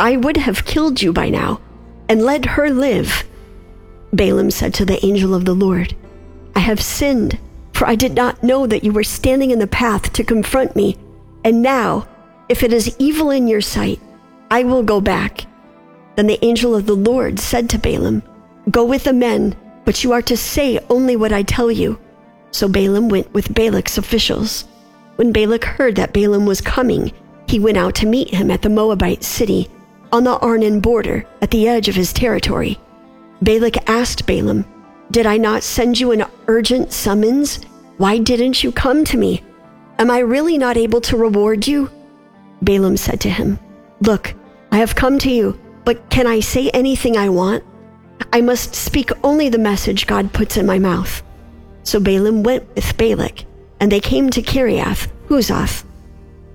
I 0.00 0.16
would 0.16 0.36
have 0.36 0.64
killed 0.64 1.00
you 1.02 1.12
by 1.12 1.30
now 1.30 1.60
and 2.08 2.22
let 2.22 2.44
her 2.44 2.70
live. 2.70 3.24
Balaam 4.12 4.50
said 4.50 4.74
to 4.74 4.84
the 4.84 5.04
angel 5.04 5.34
of 5.34 5.44
the 5.44 5.54
Lord, 5.54 5.96
I 6.54 6.60
have 6.60 6.80
sinned, 6.80 7.38
for 7.72 7.86
I 7.86 7.94
did 7.94 8.14
not 8.14 8.42
know 8.42 8.66
that 8.66 8.84
you 8.84 8.92
were 8.92 9.04
standing 9.04 9.50
in 9.50 9.58
the 9.58 9.66
path 9.66 10.12
to 10.12 10.24
confront 10.24 10.76
me. 10.76 10.96
And 11.44 11.62
now, 11.62 12.06
if 12.48 12.62
it 12.62 12.72
is 12.72 12.94
evil 12.98 13.30
in 13.30 13.48
your 13.48 13.60
sight, 13.60 14.00
I 14.50 14.64
will 14.64 14.82
go 14.82 15.00
back. 15.00 15.46
Then 16.16 16.26
the 16.26 16.44
angel 16.44 16.74
of 16.74 16.86
the 16.86 16.94
Lord 16.94 17.40
said 17.40 17.68
to 17.70 17.78
Balaam, 17.78 18.22
Go 18.70 18.84
with 18.84 19.04
the 19.04 19.12
men 19.12 19.56
but 19.84 20.02
you 20.02 20.12
are 20.12 20.22
to 20.22 20.36
say 20.36 20.78
only 20.88 21.16
what 21.16 21.32
I 21.32 21.42
tell 21.42 21.70
you. 21.70 21.98
So 22.50 22.68
Balaam 22.68 23.08
went 23.08 23.32
with 23.34 23.54
Balak's 23.54 23.98
officials. 23.98 24.64
When 25.16 25.32
Balak 25.32 25.64
heard 25.64 25.96
that 25.96 26.12
Balaam 26.12 26.46
was 26.46 26.60
coming, 26.60 27.12
he 27.46 27.58
went 27.58 27.76
out 27.76 27.94
to 27.96 28.06
meet 28.06 28.32
him 28.32 28.50
at 28.50 28.62
the 28.62 28.70
Moabite 28.70 29.22
city, 29.22 29.68
on 30.14 30.22
the 30.22 30.38
Arnon 30.38 30.78
border, 30.78 31.26
at 31.42 31.50
the 31.50 31.66
edge 31.66 31.88
of 31.88 31.96
his 31.96 32.12
territory. 32.12 32.78
Balak 33.42 33.88
asked 33.88 34.26
Balaam, 34.26 34.64
Did 35.10 35.26
I 35.26 35.38
not 35.38 35.64
send 35.64 35.98
you 35.98 36.12
an 36.12 36.24
urgent 36.46 36.92
summons? 36.92 37.64
Why 37.96 38.18
didn't 38.18 38.62
you 38.62 38.70
come 38.70 39.04
to 39.06 39.16
me? 39.16 39.42
Am 39.98 40.12
I 40.12 40.20
really 40.20 40.56
not 40.56 40.76
able 40.76 41.00
to 41.00 41.16
reward 41.16 41.66
you? 41.66 41.90
Balaam 42.62 42.96
said 42.96 43.20
to 43.22 43.28
him, 43.28 43.58
Look, 44.02 44.32
I 44.70 44.76
have 44.76 44.94
come 44.94 45.18
to 45.18 45.30
you, 45.32 45.58
but 45.84 46.08
can 46.10 46.28
I 46.28 46.38
say 46.38 46.70
anything 46.70 47.16
I 47.16 47.28
want? 47.28 47.64
I 48.32 48.40
must 48.40 48.76
speak 48.76 49.10
only 49.24 49.48
the 49.48 49.58
message 49.58 50.06
God 50.06 50.32
puts 50.32 50.56
in 50.56 50.64
my 50.64 50.78
mouth. 50.78 51.24
So 51.82 51.98
Balaam 51.98 52.44
went 52.44 52.72
with 52.76 52.96
Balak, 52.96 53.46
and 53.80 53.90
they 53.90 54.00
came 54.00 54.30
to 54.30 54.42
Kiriath 54.42 55.08
Huzoth. 55.26 55.84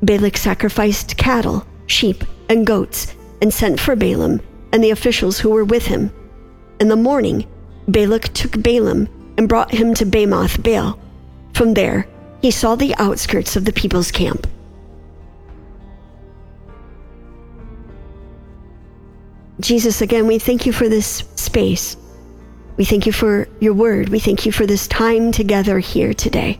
Balak 0.01 0.37
sacrificed 0.37 1.17
cattle, 1.17 1.67
sheep, 1.87 2.23
and 2.47 2.65
goats, 2.65 3.15
and 3.41 3.53
sent 3.53 3.79
for 3.79 3.95
Balaam 3.95 4.41
and 4.71 4.83
the 4.83 4.91
officials 4.91 5.39
who 5.39 5.49
were 5.49 5.65
with 5.65 5.85
him. 5.85 6.11
In 6.79 6.87
the 6.87 6.95
morning, 6.95 7.47
Balak 7.87 8.33
took 8.33 8.61
Balaam 8.61 9.09
and 9.37 9.49
brought 9.49 9.71
him 9.71 9.93
to 9.95 10.05
Bamoth 10.05 10.61
Baal. 10.61 10.99
From 11.53 11.73
there, 11.73 12.07
he 12.41 12.51
saw 12.51 12.75
the 12.75 12.95
outskirts 12.97 13.55
of 13.55 13.65
the 13.65 13.73
people's 13.73 14.11
camp. 14.11 14.47
Jesus, 19.59 20.01
again, 20.01 20.25
we 20.25 20.39
thank 20.39 20.65
you 20.65 20.71
for 20.71 20.87
this 20.87 21.23
space. 21.35 21.97
We 22.77 22.85
thank 22.85 23.05
you 23.05 23.11
for 23.11 23.49
your 23.59 23.73
word. 23.73 24.07
We 24.07 24.19
thank 24.19 24.45
you 24.45 24.53
for 24.53 24.65
this 24.65 24.87
time 24.87 25.33
together 25.33 25.79
here 25.79 26.13
today. 26.13 26.59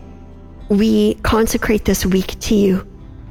We 0.67 1.13
consecrate 1.15 1.85
this 1.85 2.05
week 2.05 2.37
to 2.41 2.55
you. 2.55 2.88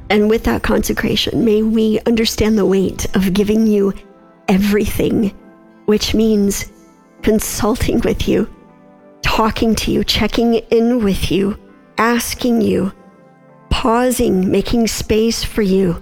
And 0.09 0.29
with 0.29 0.43
that 0.45 0.63
consecration, 0.63 1.45
may 1.45 1.61
we 1.61 1.99
understand 2.05 2.57
the 2.57 2.65
weight 2.65 3.05
of 3.15 3.33
giving 3.33 3.67
you 3.67 3.93
everything, 4.47 5.29
which 5.85 6.15
means 6.15 6.71
consulting 7.21 7.99
with 7.99 8.27
you, 8.27 8.49
talking 9.21 9.75
to 9.75 9.91
you, 9.91 10.03
checking 10.03 10.55
in 10.55 11.03
with 11.03 11.31
you, 11.31 11.59
asking 11.97 12.61
you, 12.61 12.91
pausing, 13.69 14.49
making 14.49 14.87
space 14.87 15.43
for 15.43 15.61
you, 15.61 16.01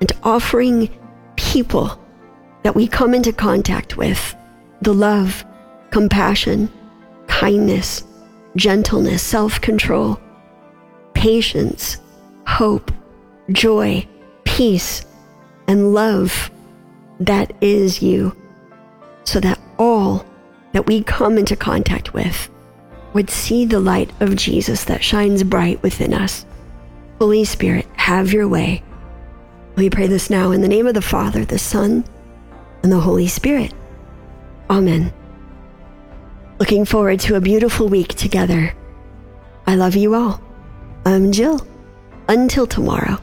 and 0.00 0.12
offering 0.22 0.88
people 1.36 2.00
that 2.62 2.76
we 2.76 2.86
come 2.86 3.12
into 3.12 3.32
contact 3.32 3.96
with 3.96 4.36
the 4.82 4.94
love, 4.94 5.44
compassion, 5.90 6.70
kindness, 7.26 8.04
gentleness, 8.56 9.22
self 9.22 9.60
control, 9.60 10.20
patience, 11.14 11.98
hope, 12.46 12.92
joy, 13.50 14.06
peace, 14.44 15.04
and 15.66 15.94
love 15.94 16.50
that 17.20 17.52
is 17.60 18.02
you, 18.02 18.36
so 19.24 19.40
that 19.40 19.60
all 19.78 20.26
that 20.72 20.86
we 20.86 21.02
come 21.02 21.38
into 21.38 21.56
contact 21.56 22.14
with 22.14 22.50
would 23.12 23.30
see 23.30 23.64
the 23.64 23.80
light 23.80 24.10
of 24.20 24.36
Jesus 24.36 24.84
that 24.84 25.04
shines 25.04 25.42
bright 25.44 25.82
within 25.82 26.14
us. 26.14 26.46
Holy 27.18 27.44
Spirit, 27.44 27.86
have 27.94 28.32
your 28.32 28.48
way. 28.48 28.82
We 29.76 29.90
pray 29.90 30.06
this 30.06 30.30
now 30.30 30.50
in 30.50 30.60
the 30.60 30.68
name 30.68 30.86
of 30.86 30.94
the 30.94 31.02
Father, 31.02 31.44
the 31.44 31.58
Son, 31.58 32.04
and 32.82 32.90
the 32.90 33.00
Holy 33.00 33.28
Spirit. 33.28 33.72
Amen. 34.68 35.12
Looking 36.58 36.84
forward 36.84 37.20
to 37.20 37.36
a 37.36 37.40
beautiful 37.40 37.88
week 37.88 38.14
together. 38.14 38.74
I 39.66 39.76
love 39.76 39.94
you 39.94 40.14
all. 40.14 40.42
I'm 41.04 41.32
Jill. 41.32 41.66
Until 42.28 42.66
tomorrow, 42.66 43.18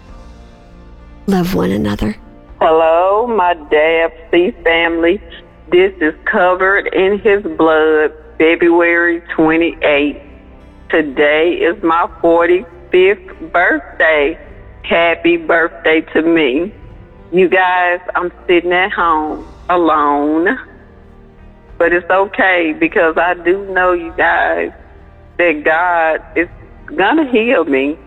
love 1.30 1.54
one 1.54 1.72
another. 1.72 2.16
Hello, 2.60 3.28
my 3.28 3.54
DABC 3.54 4.64
family. 4.64 5.22
This 5.72 5.94
is 6.02 6.16
covered 6.26 6.88
in 6.88 7.20
his 7.20 7.44
blood, 7.44 8.12
February 8.40 9.22
28th. 9.38 10.26
Today 10.90 11.54
is 11.54 11.82
my 11.84 12.08
45th 12.22 13.52
birthday. 13.52 14.40
Happy 14.84 15.38
birthday 15.38 16.02
to 16.14 16.24
me. 16.24 16.74
You 17.32 17.48
guys, 17.48 18.00
I'm 18.16 18.32
sitting 18.48 18.74
at 18.74 18.92
home 18.92 19.48
alone, 19.70 20.58
but 21.78 21.94
it's 21.94 22.10
okay 22.10 22.74
because 22.74 23.18
I 23.18 23.36
do 23.36 23.72
know 23.72 23.94
you 23.94 24.12
guys 24.18 24.72
that 25.38 25.64
God 25.64 26.24
is 26.36 26.50
gonna 26.96 27.30
heal 27.32 27.66
me. 27.66 28.00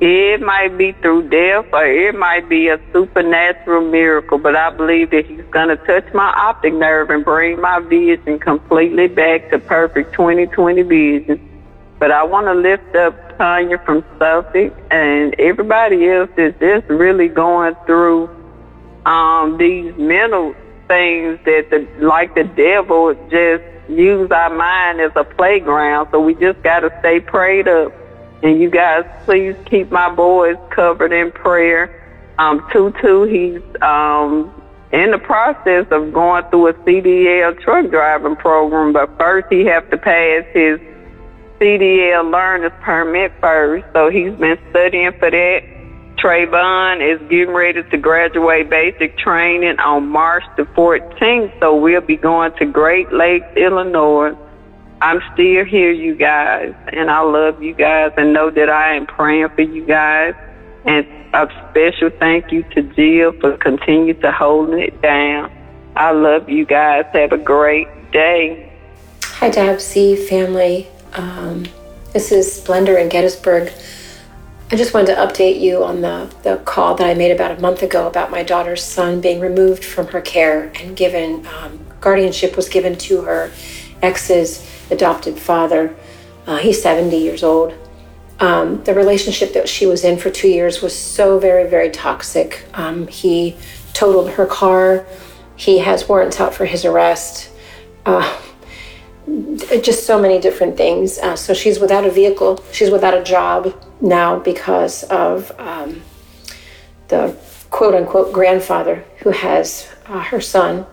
It 0.00 0.42
might 0.42 0.76
be 0.76 0.92
through 0.92 1.30
death 1.30 1.66
or 1.72 1.86
it 1.86 2.14
might 2.14 2.48
be 2.50 2.68
a 2.68 2.78
supernatural 2.92 3.90
miracle, 3.90 4.36
but 4.36 4.54
I 4.54 4.68
believe 4.68 5.10
that 5.10 5.24
He's 5.24 5.44
gonna 5.50 5.76
touch 5.76 6.12
my 6.12 6.28
optic 6.36 6.74
nerve 6.74 7.08
and 7.08 7.24
bring 7.24 7.60
my 7.60 7.80
vision 7.80 8.38
completely 8.38 9.08
back 9.08 9.50
to 9.50 9.58
perfect 9.58 10.14
20/20 10.14 10.82
vision. 10.82 11.40
But 11.98 12.10
I 12.10 12.24
want 12.24 12.46
to 12.46 12.52
lift 12.52 12.94
up 12.94 13.38
Tanya 13.38 13.78
from 13.78 14.04
Suffolk 14.18 14.74
and 14.90 15.34
everybody 15.38 16.10
else 16.10 16.28
that's 16.36 16.58
just 16.60 16.86
really 16.88 17.28
going 17.28 17.74
through 17.86 18.28
um, 19.06 19.56
these 19.56 19.96
mental 19.96 20.54
things 20.88 21.38
that 21.46 21.70
the 21.70 21.88
like 22.04 22.34
the 22.34 22.44
devil 22.44 23.14
just 23.30 23.64
use 23.88 24.30
our 24.30 24.50
mind 24.54 25.00
as 25.00 25.12
a 25.16 25.24
playground. 25.24 26.08
So 26.10 26.20
we 26.20 26.34
just 26.34 26.62
got 26.62 26.80
to 26.80 26.94
stay 27.00 27.20
prayed 27.20 27.66
up. 27.66 27.92
And 28.42 28.60
you 28.60 28.70
guys, 28.70 29.04
please 29.24 29.56
keep 29.64 29.90
my 29.90 30.12
boys 30.14 30.56
covered 30.70 31.12
in 31.12 31.32
prayer. 31.32 32.02
Um, 32.38 32.66
Tutu, 32.70 33.24
he's 33.24 33.62
um, 33.82 34.52
in 34.92 35.10
the 35.10 35.18
process 35.18 35.86
of 35.90 36.12
going 36.12 36.44
through 36.50 36.68
a 36.68 36.74
CDL 36.74 37.58
truck 37.60 37.90
driving 37.90 38.36
program, 38.36 38.92
but 38.92 39.16
first 39.18 39.48
he 39.50 39.64
have 39.64 39.88
to 39.90 39.96
pass 39.96 40.44
his 40.52 40.78
CDL 41.58 42.30
learner's 42.30 42.72
permit 42.82 43.32
first. 43.40 43.86
So 43.94 44.10
he's 44.10 44.34
been 44.34 44.58
studying 44.70 45.12
for 45.18 45.30
that. 45.30 45.62
Trayvon 46.18 47.00
is 47.02 47.20
getting 47.28 47.54
ready 47.54 47.82
to 47.82 47.96
graduate 47.98 48.70
basic 48.70 49.18
training 49.18 49.78
on 49.78 50.08
March 50.08 50.44
the 50.56 50.62
14th, 50.62 51.60
so 51.60 51.76
we'll 51.76 52.00
be 52.00 52.16
going 52.16 52.52
to 52.58 52.64
Great 52.64 53.12
Lakes, 53.12 53.46
Illinois. 53.54 54.34
I'm 55.06 55.22
still 55.34 55.64
here, 55.64 55.92
you 55.92 56.16
guys, 56.16 56.74
and 56.92 57.12
I 57.12 57.20
love 57.20 57.62
you 57.62 57.74
guys 57.74 58.10
and 58.16 58.32
know 58.32 58.50
that 58.50 58.68
I 58.68 58.96
am 58.96 59.06
praying 59.06 59.50
for 59.50 59.60
you 59.60 59.86
guys. 59.86 60.34
And 60.84 61.06
a 61.32 61.48
special 61.70 62.10
thank 62.18 62.50
you 62.50 62.64
to 62.74 62.82
Jill 62.82 63.30
for 63.38 63.56
continuing 63.56 64.20
to 64.20 64.32
holding 64.32 64.80
it 64.80 65.00
down. 65.00 65.52
I 65.94 66.10
love 66.10 66.48
you 66.48 66.64
guys. 66.64 67.04
Have 67.12 67.30
a 67.30 67.38
great 67.38 67.86
day. 68.10 68.72
Hi, 69.22 69.48
Dabsy 69.48 70.26
family. 70.26 70.88
Um, 71.12 71.66
this 72.12 72.32
is 72.32 72.52
Splendor 72.52 72.98
in 72.98 73.08
Gettysburg. 73.08 73.72
I 74.72 74.74
just 74.74 74.92
wanted 74.92 75.14
to 75.14 75.20
update 75.20 75.60
you 75.60 75.84
on 75.84 76.00
the, 76.00 76.34
the 76.42 76.56
call 76.64 76.96
that 76.96 77.06
I 77.06 77.14
made 77.14 77.30
about 77.30 77.56
a 77.56 77.60
month 77.60 77.80
ago 77.80 78.08
about 78.08 78.32
my 78.32 78.42
daughter's 78.42 78.82
son 78.82 79.20
being 79.20 79.38
removed 79.38 79.84
from 79.84 80.08
her 80.08 80.20
care 80.20 80.72
and 80.74 80.96
given 80.96 81.46
um, 81.46 81.78
guardianship 82.00 82.56
was 82.56 82.68
given 82.68 82.98
to 82.98 83.20
her 83.20 83.52
ex's 84.02 84.75
adopted 84.90 85.38
father. 85.38 85.94
Uh, 86.46 86.58
he's 86.58 86.80
70 86.82 87.16
years 87.16 87.42
old. 87.42 87.74
Um, 88.38 88.84
the 88.84 88.94
relationship 88.94 89.54
that 89.54 89.68
she 89.68 89.86
was 89.86 90.04
in 90.04 90.18
for 90.18 90.30
two 90.30 90.48
years 90.48 90.82
was 90.82 90.96
so 90.96 91.38
very, 91.38 91.68
very 91.68 91.90
toxic. 91.90 92.66
Um, 92.74 93.06
he 93.06 93.56
totaled 93.94 94.30
her 94.30 94.46
car. 94.46 95.06
He 95.56 95.78
has 95.78 96.08
warrants 96.08 96.38
out 96.38 96.54
for 96.54 96.66
his 96.66 96.84
arrest. 96.84 97.50
Uh, 98.04 98.40
just 99.82 100.06
so 100.06 100.20
many 100.20 100.38
different 100.38 100.76
things. 100.76 101.18
Uh, 101.18 101.34
so 101.34 101.54
she's 101.54 101.80
without 101.80 102.04
a 102.04 102.10
vehicle. 102.10 102.62
She's 102.72 102.90
without 102.90 103.14
a 103.14 103.24
job 103.24 103.74
now 104.00 104.38
because 104.38 105.02
of 105.04 105.50
um, 105.58 106.02
the 107.08 107.36
quote 107.70 107.94
unquote 107.94 108.32
grandfather 108.32 109.04
who 109.18 109.30
has 109.30 109.88
uh, 110.06 110.20
her 110.20 110.40
son. 110.40 110.86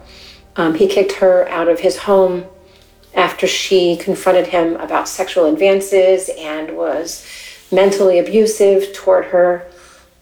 Um, 0.55 0.75
he 0.75 0.87
kicked 0.87 1.13
her 1.13 1.47
out 1.49 1.67
of 1.67 1.81
his 1.81 1.97
home 1.97 2.45
after 3.15 3.47
she 3.47 3.95
confronted 3.97 4.47
him 4.47 4.75
about 4.77 5.07
sexual 5.07 5.45
advances 5.45 6.29
and 6.37 6.75
was 6.75 7.25
mentally 7.71 8.19
abusive 8.19 8.93
toward 8.93 9.25
her. 9.25 9.65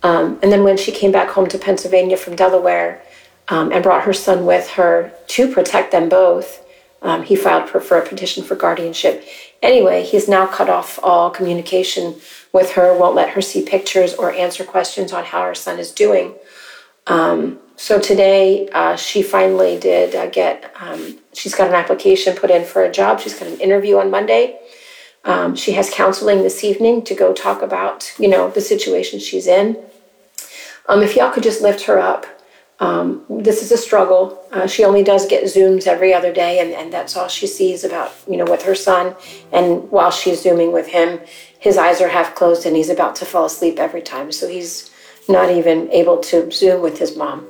Um, 0.03 0.39
and 0.41 0.51
then 0.51 0.63
when 0.63 0.77
she 0.77 0.91
came 0.91 1.11
back 1.11 1.29
home 1.29 1.47
to 1.49 1.59
Pennsylvania 1.59 2.17
from 2.17 2.35
Delaware 2.35 3.01
um, 3.47 3.71
and 3.71 3.83
brought 3.83 4.03
her 4.03 4.13
son 4.13 4.45
with 4.45 4.69
her 4.71 5.11
to 5.27 5.51
protect 5.51 5.91
them 5.91 6.09
both, 6.09 6.65
um, 7.01 7.23
he 7.23 7.35
filed 7.35 7.69
for, 7.69 7.79
for 7.79 7.97
a 7.97 8.07
petition 8.07 8.43
for 8.43 8.55
guardianship. 8.55 9.25
Anyway, 9.61 10.03
he's 10.03 10.27
now 10.27 10.47
cut 10.47 10.69
off 10.69 10.99
all 11.03 11.29
communication 11.29 12.15
with 12.51 12.71
her, 12.71 12.97
won't 12.97 13.15
let 13.15 13.29
her 13.29 13.41
see 13.41 13.63
pictures 13.63 14.13
or 14.13 14.31
answer 14.31 14.63
questions 14.63 15.13
on 15.13 15.23
how 15.25 15.43
her 15.43 15.55
son 15.55 15.79
is 15.79 15.91
doing. 15.91 16.33
Um, 17.07 17.59
so 17.81 17.99
today, 17.99 18.69
uh, 18.73 18.95
she 18.95 19.23
finally 19.23 19.79
did 19.79 20.13
uh, 20.13 20.27
get, 20.29 20.71
um, 20.79 21.17
she's 21.33 21.55
got 21.55 21.67
an 21.67 21.73
application 21.73 22.35
put 22.35 22.51
in 22.51 22.63
for 22.63 22.83
a 22.83 22.91
job. 22.91 23.19
She's 23.19 23.33
got 23.33 23.47
an 23.47 23.59
interview 23.59 23.97
on 23.97 24.11
Monday. 24.11 24.59
Um, 25.25 25.55
she 25.55 25.71
has 25.71 25.89
counseling 25.89 26.43
this 26.43 26.63
evening 26.63 27.03
to 27.05 27.15
go 27.15 27.33
talk 27.33 27.63
about, 27.63 28.13
you 28.19 28.27
know, 28.27 28.51
the 28.51 28.61
situation 28.61 29.19
she's 29.19 29.47
in. 29.47 29.83
Um, 30.87 31.01
if 31.01 31.15
y'all 31.15 31.31
could 31.31 31.41
just 31.41 31.63
lift 31.63 31.85
her 31.85 31.97
up. 31.97 32.27
Um, 32.79 33.25
this 33.27 33.63
is 33.63 33.71
a 33.71 33.77
struggle. 33.77 34.45
Uh, 34.51 34.67
she 34.67 34.83
only 34.83 35.03
does 35.03 35.25
get 35.25 35.45
Zooms 35.45 35.87
every 35.87 36.13
other 36.13 36.31
day, 36.31 36.59
and, 36.59 36.73
and 36.73 36.93
that's 36.93 37.17
all 37.17 37.27
she 37.27 37.47
sees 37.47 37.83
about, 37.83 38.13
you 38.29 38.37
know, 38.37 38.45
with 38.45 38.61
her 38.61 38.75
son. 38.75 39.15
And 39.51 39.89
while 39.89 40.11
she's 40.11 40.43
Zooming 40.43 40.71
with 40.71 40.85
him, 40.85 41.19
his 41.57 41.77
eyes 41.77 41.99
are 41.99 42.09
half 42.09 42.35
closed 42.35 42.67
and 42.67 42.75
he's 42.75 42.89
about 42.89 43.15
to 43.15 43.25
fall 43.25 43.45
asleep 43.45 43.79
every 43.79 44.03
time. 44.03 44.31
So 44.31 44.47
he's 44.47 44.91
not 45.27 45.49
even 45.51 45.89
able 45.91 46.19
to 46.19 46.51
Zoom 46.51 46.81
with 46.81 46.97
his 46.99 47.15
mom. 47.15 47.47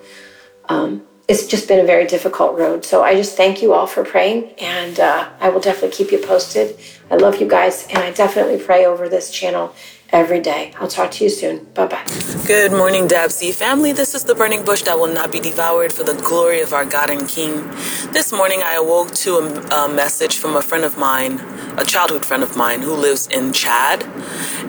Um, 0.69 1.03
it's 1.27 1.47
just 1.47 1.67
been 1.67 1.79
a 1.79 1.85
very 1.85 2.05
difficult 2.05 2.57
road. 2.57 2.83
So 2.83 3.03
I 3.03 3.15
just 3.15 3.37
thank 3.37 3.61
you 3.61 3.73
all 3.73 3.87
for 3.87 4.03
praying, 4.03 4.51
and 4.59 4.99
uh, 4.99 5.29
I 5.39 5.49
will 5.49 5.61
definitely 5.61 5.95
keep 5.95 6.11
you 6.11 6.19
posted. 6.19 6.77
I 7.09 7.15
love 7.15 7.39
you 7.39 7.47
guys, 7.47 7.87
and 7.89 7.99
I 7.99 8.11
definitely 8.11 8.57
pray 8.57 8.85
over 8.85 9.07
this 9.07 9.31
channel 9.31 9.73
every 10.09 10.41
day. 10.41 10.73
I'll 10.79 10.89
talk 10.89 11.11
to 11.11 11.23
you 11.23 11.29
soon. 11.29 11.63
Bye 11.73 11.87
bye. 11.87 12.05
Good 12.45 12.71
morning, 12.71 13.07
Dabsy 13.07 13.53
family. 13.53 13.93
This 13.93 14.13
is 14.13 14.25
the 14.25 14.35
burning 14.35 14.65
bush 14.65 14.81
that 14.83 14.99
will 14.99 15.13
not 15.13 15.31
be 15.31 15.39
devoured 15.39 15.93
for 15.93 16.03
the 16.03 16.15
glory 16.15 16.59
of 16.61 16.73
our 16.73 16.85
God 16.85 17.09
and 17.09 17.27
King. 17.27 17.67
This 18.11 18.33
morning, 18.33 18.61
I 18.61 18.73
awoke 18.73 19.11
to 19.23 19.35
a, 19.35 19.85
a 19.85 19.89
message 19.93 20.37
from 20.37 20.57
a 20.57 20.61
friend 20.61 20.83
of 20.83 20.97
mine, 20.97 21.39
a 21.77 21.85
childhood 21.85 22.25
friend 22.25 22.43
of 22.43 22.57
mine 22.57 22.81
who 22.81 22.93
lives 22.93 23.27
in 23.27 23.53
Chad. 23.53 24.03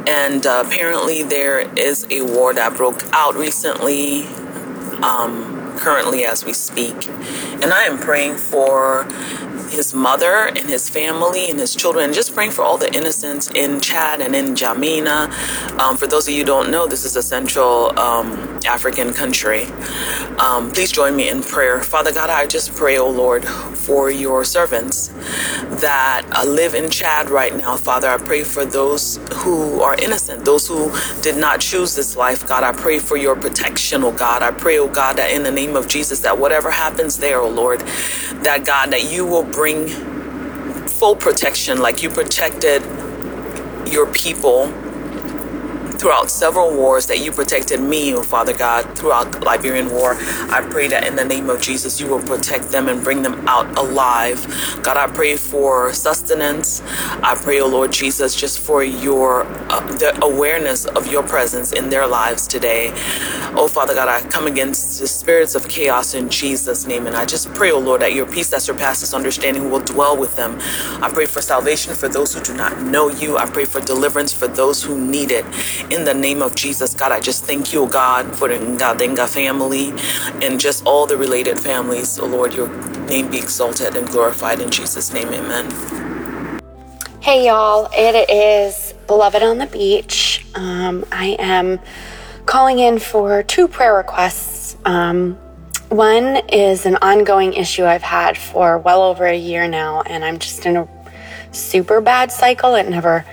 And 0.07 0.47
uh, 0.47 0.63
apparently, 0.67 1.23
there 1.23 1.61
is 1.79 2.07
a 2.11 2.23
war 2.23 2.55
that 2.55 2.77
broke 2.77 3.03
out 3.13 3.35
recently. 3.35 4.27
Um, 5.03 5.53
currently 5.77 6.25
as 6.25 6.45
we 6.45 6.53
speak. 6.53 7.09
And 7.09 7.73
I 7.73 7.85
am 7.85 7.99
praying 7.99 8.37
for 8.37 9.05
his 9.73 9.95
mother 9.95 10.47
and 10.47 10.69
his 10.69 10.89
family 10.89 11.51
and 11.51 11.59
his 11.59 11.75
children, 11.75 12.07
and 12.07 12.15
just 12.15 12.35
praying 12.35 12.51
for 12.51 12.63
all 12.63 12.77
the 12.77 12.95
innocents 12.95 13.51
in 13.51 13.81
Chad 13.81 14.21
and 14.21 14.37
in 14.37 14.55
N'Djamena. 14.55 15.79
Um, 15.81 15.97
for 15.97 16.07
those 16.07 16.29
of 16.29 16.35
you 16.35 16.41
who 16.41 16.47
don't 16.47 16.71
know, 16.71 16.87
this 16.87 17.05
is 17.05 17.17
a 17.17 17.23
Central 17.23 17.99
um, 17.99 18.61
African 18.67 19.13
country. 19.13 19.65
Um, 20.39 20.71
please 20.73 20.93
join 20.93 21.17
me 21.17 21.31
in 21.31 21.43
prayer. 21.43 21.83
Father 21.83 22.13
God, 22.13 22.31
I 22.31 22.47
just 22.47 22.75
pray, 22.77 22.99
oh 22.99 23.11
Lord, 23.11 23.45
for 23.47 24.11
your 24.11 24.45
servants 24.45 25.09
that 25.81 26.25
uh, 26.33 26.45
live 26.45 26.75
in 26.75 26.91
Chad 26.91 27.31
right 27.31 27.57
now. 27.57 27.77
Father, 27.77 28.09
I 28.09 28.19
pray 28.19 28.45
for 28.45 28.65
those 28.65 29.19
who 29.37 29.81
are 29.83 29.97
innocent, 29.97 30.45
those 30.45 30.69
who 30.69 30.93
did 31.23 31.37
not 31.39 31.61
choose 31.61 31.97
this 31.97 32.17
life. 32.17 32.47
God, 32.47 32.65
I 32.65 32.73
pray 32.73 33.01
for 33.01 33.17
your 33.17 33.37
protection, 33.37 34.05
oh 34.05 34.13
God. 34.13 34.43
I 34.43 34.53
pray, 34.53 34.79
oh 34.79 34.89
God, 34.89 35.17
that 35.17 35.33
in 35.33 35.43
the 35.43 35.53
name 35.53 35.77
of 35.77 35.89
Jesus, 35.89 36.21
that 36.21 36.39
whatever 36.39 36.71
happens 36.71 37.19
there, 37.19 37.41
oh 37.41 37.51
Lord, 37.51 37.81
that 38.45 38.65
God, 38.67 38.93
that 38.93 39.11
you 39.13 39.27
will 39.27 39.45
bring 39.45 39.89
full 40.87 41.17
protection 41.17 41.81
like 41.81 42.03
you 42.03 42.11
protected 42.11 42.83
your 43.87 44.07
people 44.13 44.67
throughout 46.03 46.29
several 46.29 46.75
wars 46.75 47.07
that 47.07 47.21
you 47.21 47.31
protected 47.31 47.81
me, 47.81 48.13
oh 48.13 48.25
Father 48.25 48.53
God, 48.53 48.83
throughout 48.99 49.31
the 49.31 49.39
Liberian 49.39 49.89
War. 49.89 50.17
I 50.51 50.67
pray 50.69 50.89
that 50.89 51.07
in 51.07 51.15
the 51.15 51.25
name 51.25 51.49
of 51.49 51.61
Jesus, 51.63 52.01
you 52.01 52.09
will 52.09 52.19
protect 52.19 52.71
them 52.71 52.89
and 52.89 53.05
bring 53.05 53.23
them 53.23 53.47
out 53.47 53.79
alive. 53.79 54.45
God, 54.83 54.97
I 54.97 55.07
pray 55.07 55.37
for 55.37 55.93
sustenance. 55.93 56.83
I 57.23 57.37
pray, 57.41 57.61
oh 57.61 57.69
Lord 57.69 57.93
Jesus, 57.93 58.35
just 58.35 58.59
for 58.59 58.83
your 58.83 59.45
uh, 59.71 59.81
the 59.99 60.19
awareness 60.25 60.87
of 60.87 61.07
your 61.07 61.23
presence 61.23 61.71
in 61.73 61.89
their 61.89 62.09
lives 62.09 62.49
today. 62.49 62.91
Oh 63.55 63.69
Father 63.69 63.95
God, 63.95 64.09
I 64.09 64.29
come 64.29 64.49
against 64.49 64.99
the 64.99 65.07
spirits 65.07 65.55
of 65.55 65.69
chaos 65.69 66.15
in 66.15 66.29
Jesus' 66.29 66.85
name, 66.85 67.07
and 67.07 67.15
I 67.15 67.27
just 67.27 67.55
pray, 67.55 67.71
oh 67.71 67.79
Lord, 67.79 68.01
that 68.01 68.13
your 68.13 68.27
peace 68.27 68.51
that 68.51 68.63
surpasses 68.63 69.15
understanding 69.15 69.71
will 69.71 69.81
dwell 69.81 70.17
with 70.17 70.35
them. 70.35 70.59
I 71.01 71.11
pray 71.13 71.27
for 71.27 71.41
salvation 71.41 71.95
for 71.95 72.09
those 72.09 72.35
who 72.35 72.43
do 72.43 72.55
not 72.55 72.83
know 72.83 73.09
you. 73.09 73.37
I 73.37 73.47
pray 73.47 73.67
for 73.67 73.81
deliverance 73.81 74.33
for 74.33 74.49
those 74.49 74.83
who 74.83 74.99
need 74.99 75.31
it 75.31 75.45
in 75.93 76.05
the 76.05 76.15
name 76.15 76.41
of 76.41 76.55
Jesus, 76.55 76.95
God, 76.95 77.13
I 77.13 77.21
just 77.21 77.45
thank 77.45 77.73
you, 77.73 77.87
God, 77.87 78.35
for 78.35 78.49
the 78.49 78.55
Ngadenga 78.55 79.29
family 79.29 79.93
and 80.45 80.59
just 80.59 80.87
all 80.87 81.07
the 81.07 81.17
related 81.17 81.59
families. 81.61 82.19
Oh, 82.19 82.27
Lord, 82.27 82.55
your 82.55 82.69
name 83.07 83.31
be 83.31 83.39
exalted 83.39 83.95
and 83.95 84.09
glorified 84.09 84.61
in 84.61 84.71
Jesus' 84.71 85.13
name. 85.13 85.29
Amen. 85.29 85.71
Hey, 87.21 87.47
y'all. 87.47 87.91
It 87.93 88.31
is 88.31 88.95
Beloved 89.07 89.43
on 89.43 89.59
the 89.59 89.67
Beach. 89.67 90.47
Um, 90.55 91.05
I 91.13 91.37
am 91.39 91.79
calling 92.47 92.79
in 92.79 92.99
for 92.99 93.43
two 93.43 93.69
prayer 93.69 93.95
requests. 93.95 94.77
Um, 94.87 95.35
one 95.91 96.39
is 96.49 96.87
an 96.87 96.97
ongoing 97.03 97.53
issue 97.53 97.85
I've 97.85 98.03
had 98.03 98.39
for 98.39 98.79
well 98.79 99.03
over 99.03 99.27
a 99.27 99.37
year 99.37 99.69
now, 99.69 100.01
and 100.03 100.25
I'm 100.25 100.39
just 100.39 100.65
in 100.65 100.79
a 100.79 100.89
super 101.53 102.01
bad 102.01 102.33
cycle. 102.33 102.75
It 102.77 102.89
never 102.89 103.27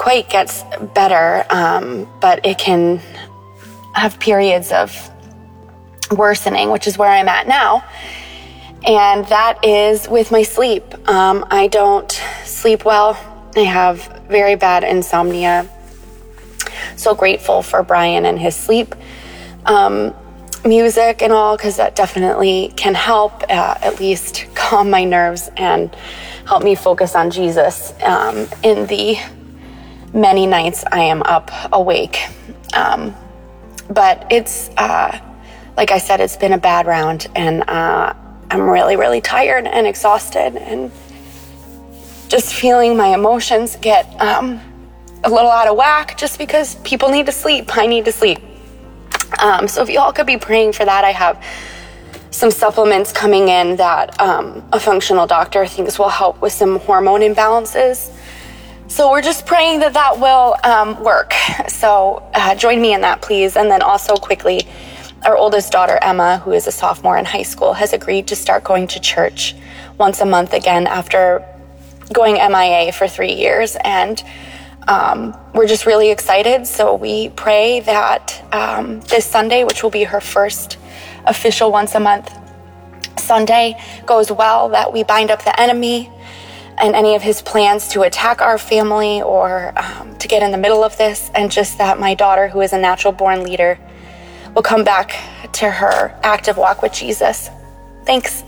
quite 0.00 0.30
gets 0.30 0.64
better, 0.94 1.44
um, 1.50 2.10
but 2.22 2.46
it 2.46 2.56
can 2.56 2.98
have 3.94 4.18
periods 4.18 4.72
of 4.72 4.90
worsening, 6.10 6.70
which 6.70 6.86
is 6.86 6.96
where 6.96 7.10
I'm 7.10 7.28
at 7.28 7.46
now. 7.46 7.84
And 8.86 9.26
that 9.26 9.62
is 9.62 10.08
with 10.08 10.30
my 10.30 10.42
sleep. 10.42 10.84
Um, 11.06 11.44
I 11.50 11.66
don't 11.66 12.10
sleep 12.44 12.86
well. 12.86 13.10
I 13.54 13.60
have 13.60 14.24
very 14.26 14.54
bad 14.54 14.84
insomnia. 14.84 15.68
So 16.96 17.14
grateful 17.14 17.60
for 17.60 17.82
Brian 17.82 18.24
and 18.24 18.38
his 18.38 18.56
sleep 18.56 18.94
um, 19.66 20.14
music 20.64 21.20
and 21.20 21.30
all, 21.30 21.58
because 21.58 21.76
that 21.76 21.94
definitely 21.94 22.72
can 22.74 22.94
help 22.94 23.42
uh, 23.50 23.74
at 23.82 24.00
least 24.00 24.46
calm 24.54 24.88
my 24.88 25.04
nerves 25.04 25.50
and 25.58 25.94
help 26.46 26.62
me 26.62 26.74
focus 26.74 27.14
on 27.14 27.30
Jesus 27.30 27.92
um, 28.02 28.48
in 28.62 28.86
the 28.86 29.18
many 30.12 30.46
nights 30.46 30.84
I 30.90 31.00
am 31.00 31.22
up 31.22 31.50
awake. 31.72 32.18
Um, 32.74 33.14
but 33.88 34.26
it's, 34.30 34.70
uh, 34.76 35.18
like 35.76 35.90
I 35.90 35.98
said, 35.98 36.20
it's 36.20 36.36
been 36.36 36.52
a 36.52 36.58
bad 36.58 36.86
round, 36.86 37.26
and 37.34 37.68
uh, 37.68 38.14
I'm 38.50 38.62
really, 38.62 38.96
really 38.96 39.20
tired 39.20 39.66
and 39.66 39.86
exhausted, 39.86 40.56
and 40.56 40.92
just 42.28 42.54
feeling 42.54 42.96
my 42.96 43.08
emotions 43.08 43.76
get 43.76 44.06
um, 44.20 44.60
a 45.24 45.30
little 45.30 45.50
out 45.50 45.66
of 45.66 45.76
whack 45.76 46.16
just 46.16 46.38
because 46.38 46.76
people 46.76 47.08
need 47.08 47.26
to 47.26 47.32
sleep. 47.32 47.76
I 47.76 47.86
need 47.86 48.04
to 48.04 48.12
sleep. 48.12 48.38
Um, 49.40 49.68
so 49.68 49.82
if 49.82 49.88
you 49.88 49.98
all 49.98 50.12
could 50.12 50.26
be 50.26 50.36
praying 50.36 50.72
for 50.72 50.84
that, 50.84 51.04
I 51.04 51.10
have 51.10 51.42
some 52.30 52.50
supplements 52.50 53.10
coming 53.12 53.48
in 53.48 53.76
that 53.76 54.20
um, 54.20 54.66
a 54.72 54.78
functional 54.78 55.26
doctor 55.26 55.66
thinks 55.66 55.98
will 55.98 56.08
help 56.08 56.40
with 56.40 56.52
some 56.52 56.78
hormone 56.80 57.20
imbalances. 57.20 58.16
So 58.90 59.08
we're 59.08 59.22
just 59.22 59.46
praying 59.46 59.78
that 59.80 59.92
that 59.92 60.18
will 60.18 60.56
um, 60.64 61.02
work. 61.02 61.32
So 61.68 62.28
uh, 62.34 62.56
join 62.56 62.82
me 62.82 62.92
in 62.92 63.00
that, 63.02 63.22
please. 63.22 63.56
And 63.56 63.70
then 63.70 63.80
also 63.80 64.16
quickly, 64.16 64.66
our 65.24 65.36
oldest 65.36 65.70
daughter, 65.70 65.98
Emma, 66.02 66.38
who 66.38 66.52
is 66.52 66.66
a 66.66 66.72
sophomore 66.72 67.16
in 67.16 67.24
high 67.24 67.44
school, 67.44 67.72
has 67.72 67.92
agreed 67.92 68.26
to 68.26 68.36
start 68.36 68.64
going 68.64 68.88
to 68.88 69.00
church 69.00 69.54
once 69.96 70.20
a 70.20 70.26
month 70.26 70.52
again 70.52 70.88
after 70.88 71.46
going 72.12 72.34
MIA 72.34 72.92
for 72.92 73.06
three 73.06 73.32
years. 73.32 73.76
And 73.84 74.22
um, 74.88 75.36
we're 75.54 75.68
just 75.68 75.86
really 75.86 76.10
excited. 76.10 76.66
So 76.66 76.94
we 76.96 77.28
pray 77.30 77.80
that 77.80 78.44
um, 78.52 79.00
this 79.02 79.24
Sunday, 79.24 79.62
which 79.62 79.82
will 79.84 79.90
be 79.90 80.04
her 80.04 80.20
first 80.20 80.78
official 81.24 81.70
once 81.70 81.94
a 81.94 82.00
month 82.00 82.36
Sunday, 83.18 83.80
goes 84.04 84.32
well, 84.32 84.68
that 84.70 84.92
we 84.92 85.04
bind 85.04 85.30
up 85.30 85.44
the 85.44 85.58
enemy 85.58 86.10
and 86.80 86.94
any 86.94 87.14
of 87.14 87.22
his 87.22 87.42
plans 87.42 87.88
to 87.88 88.02
attack 88.02 88.40
our 88.40 88.58
family 88.58 89.22
or 89.22 89.72
um, 89.78 90.16
to 90.18 90.28
get 90.28 90.42
in 90.42 90.50
the 90.50 90.58
middle 90.58 90.82
of 90.82 90.96
this, 90.96 91.30
and 91.34 91.50
just 91.50 91.78
that 91.78 91.98
my 91.98 92.14
daughter, 92.14 92.48
who 92.48 92.60
is 92.60 92.72
a 92.72 92.78
natural 92.78 93.12
born 93.12 93.44
leader, 93.44 93.78
will 94.54 94.62
come 94.62 94.84
back 94.84 95.10
to 95.52 95.70
her 95.70 96.18
active 96.22 96.56
walk 96.56 96.82
with 96.82 96.92
Jesus. 96.92 97.50
Thanks. 98.04 98.42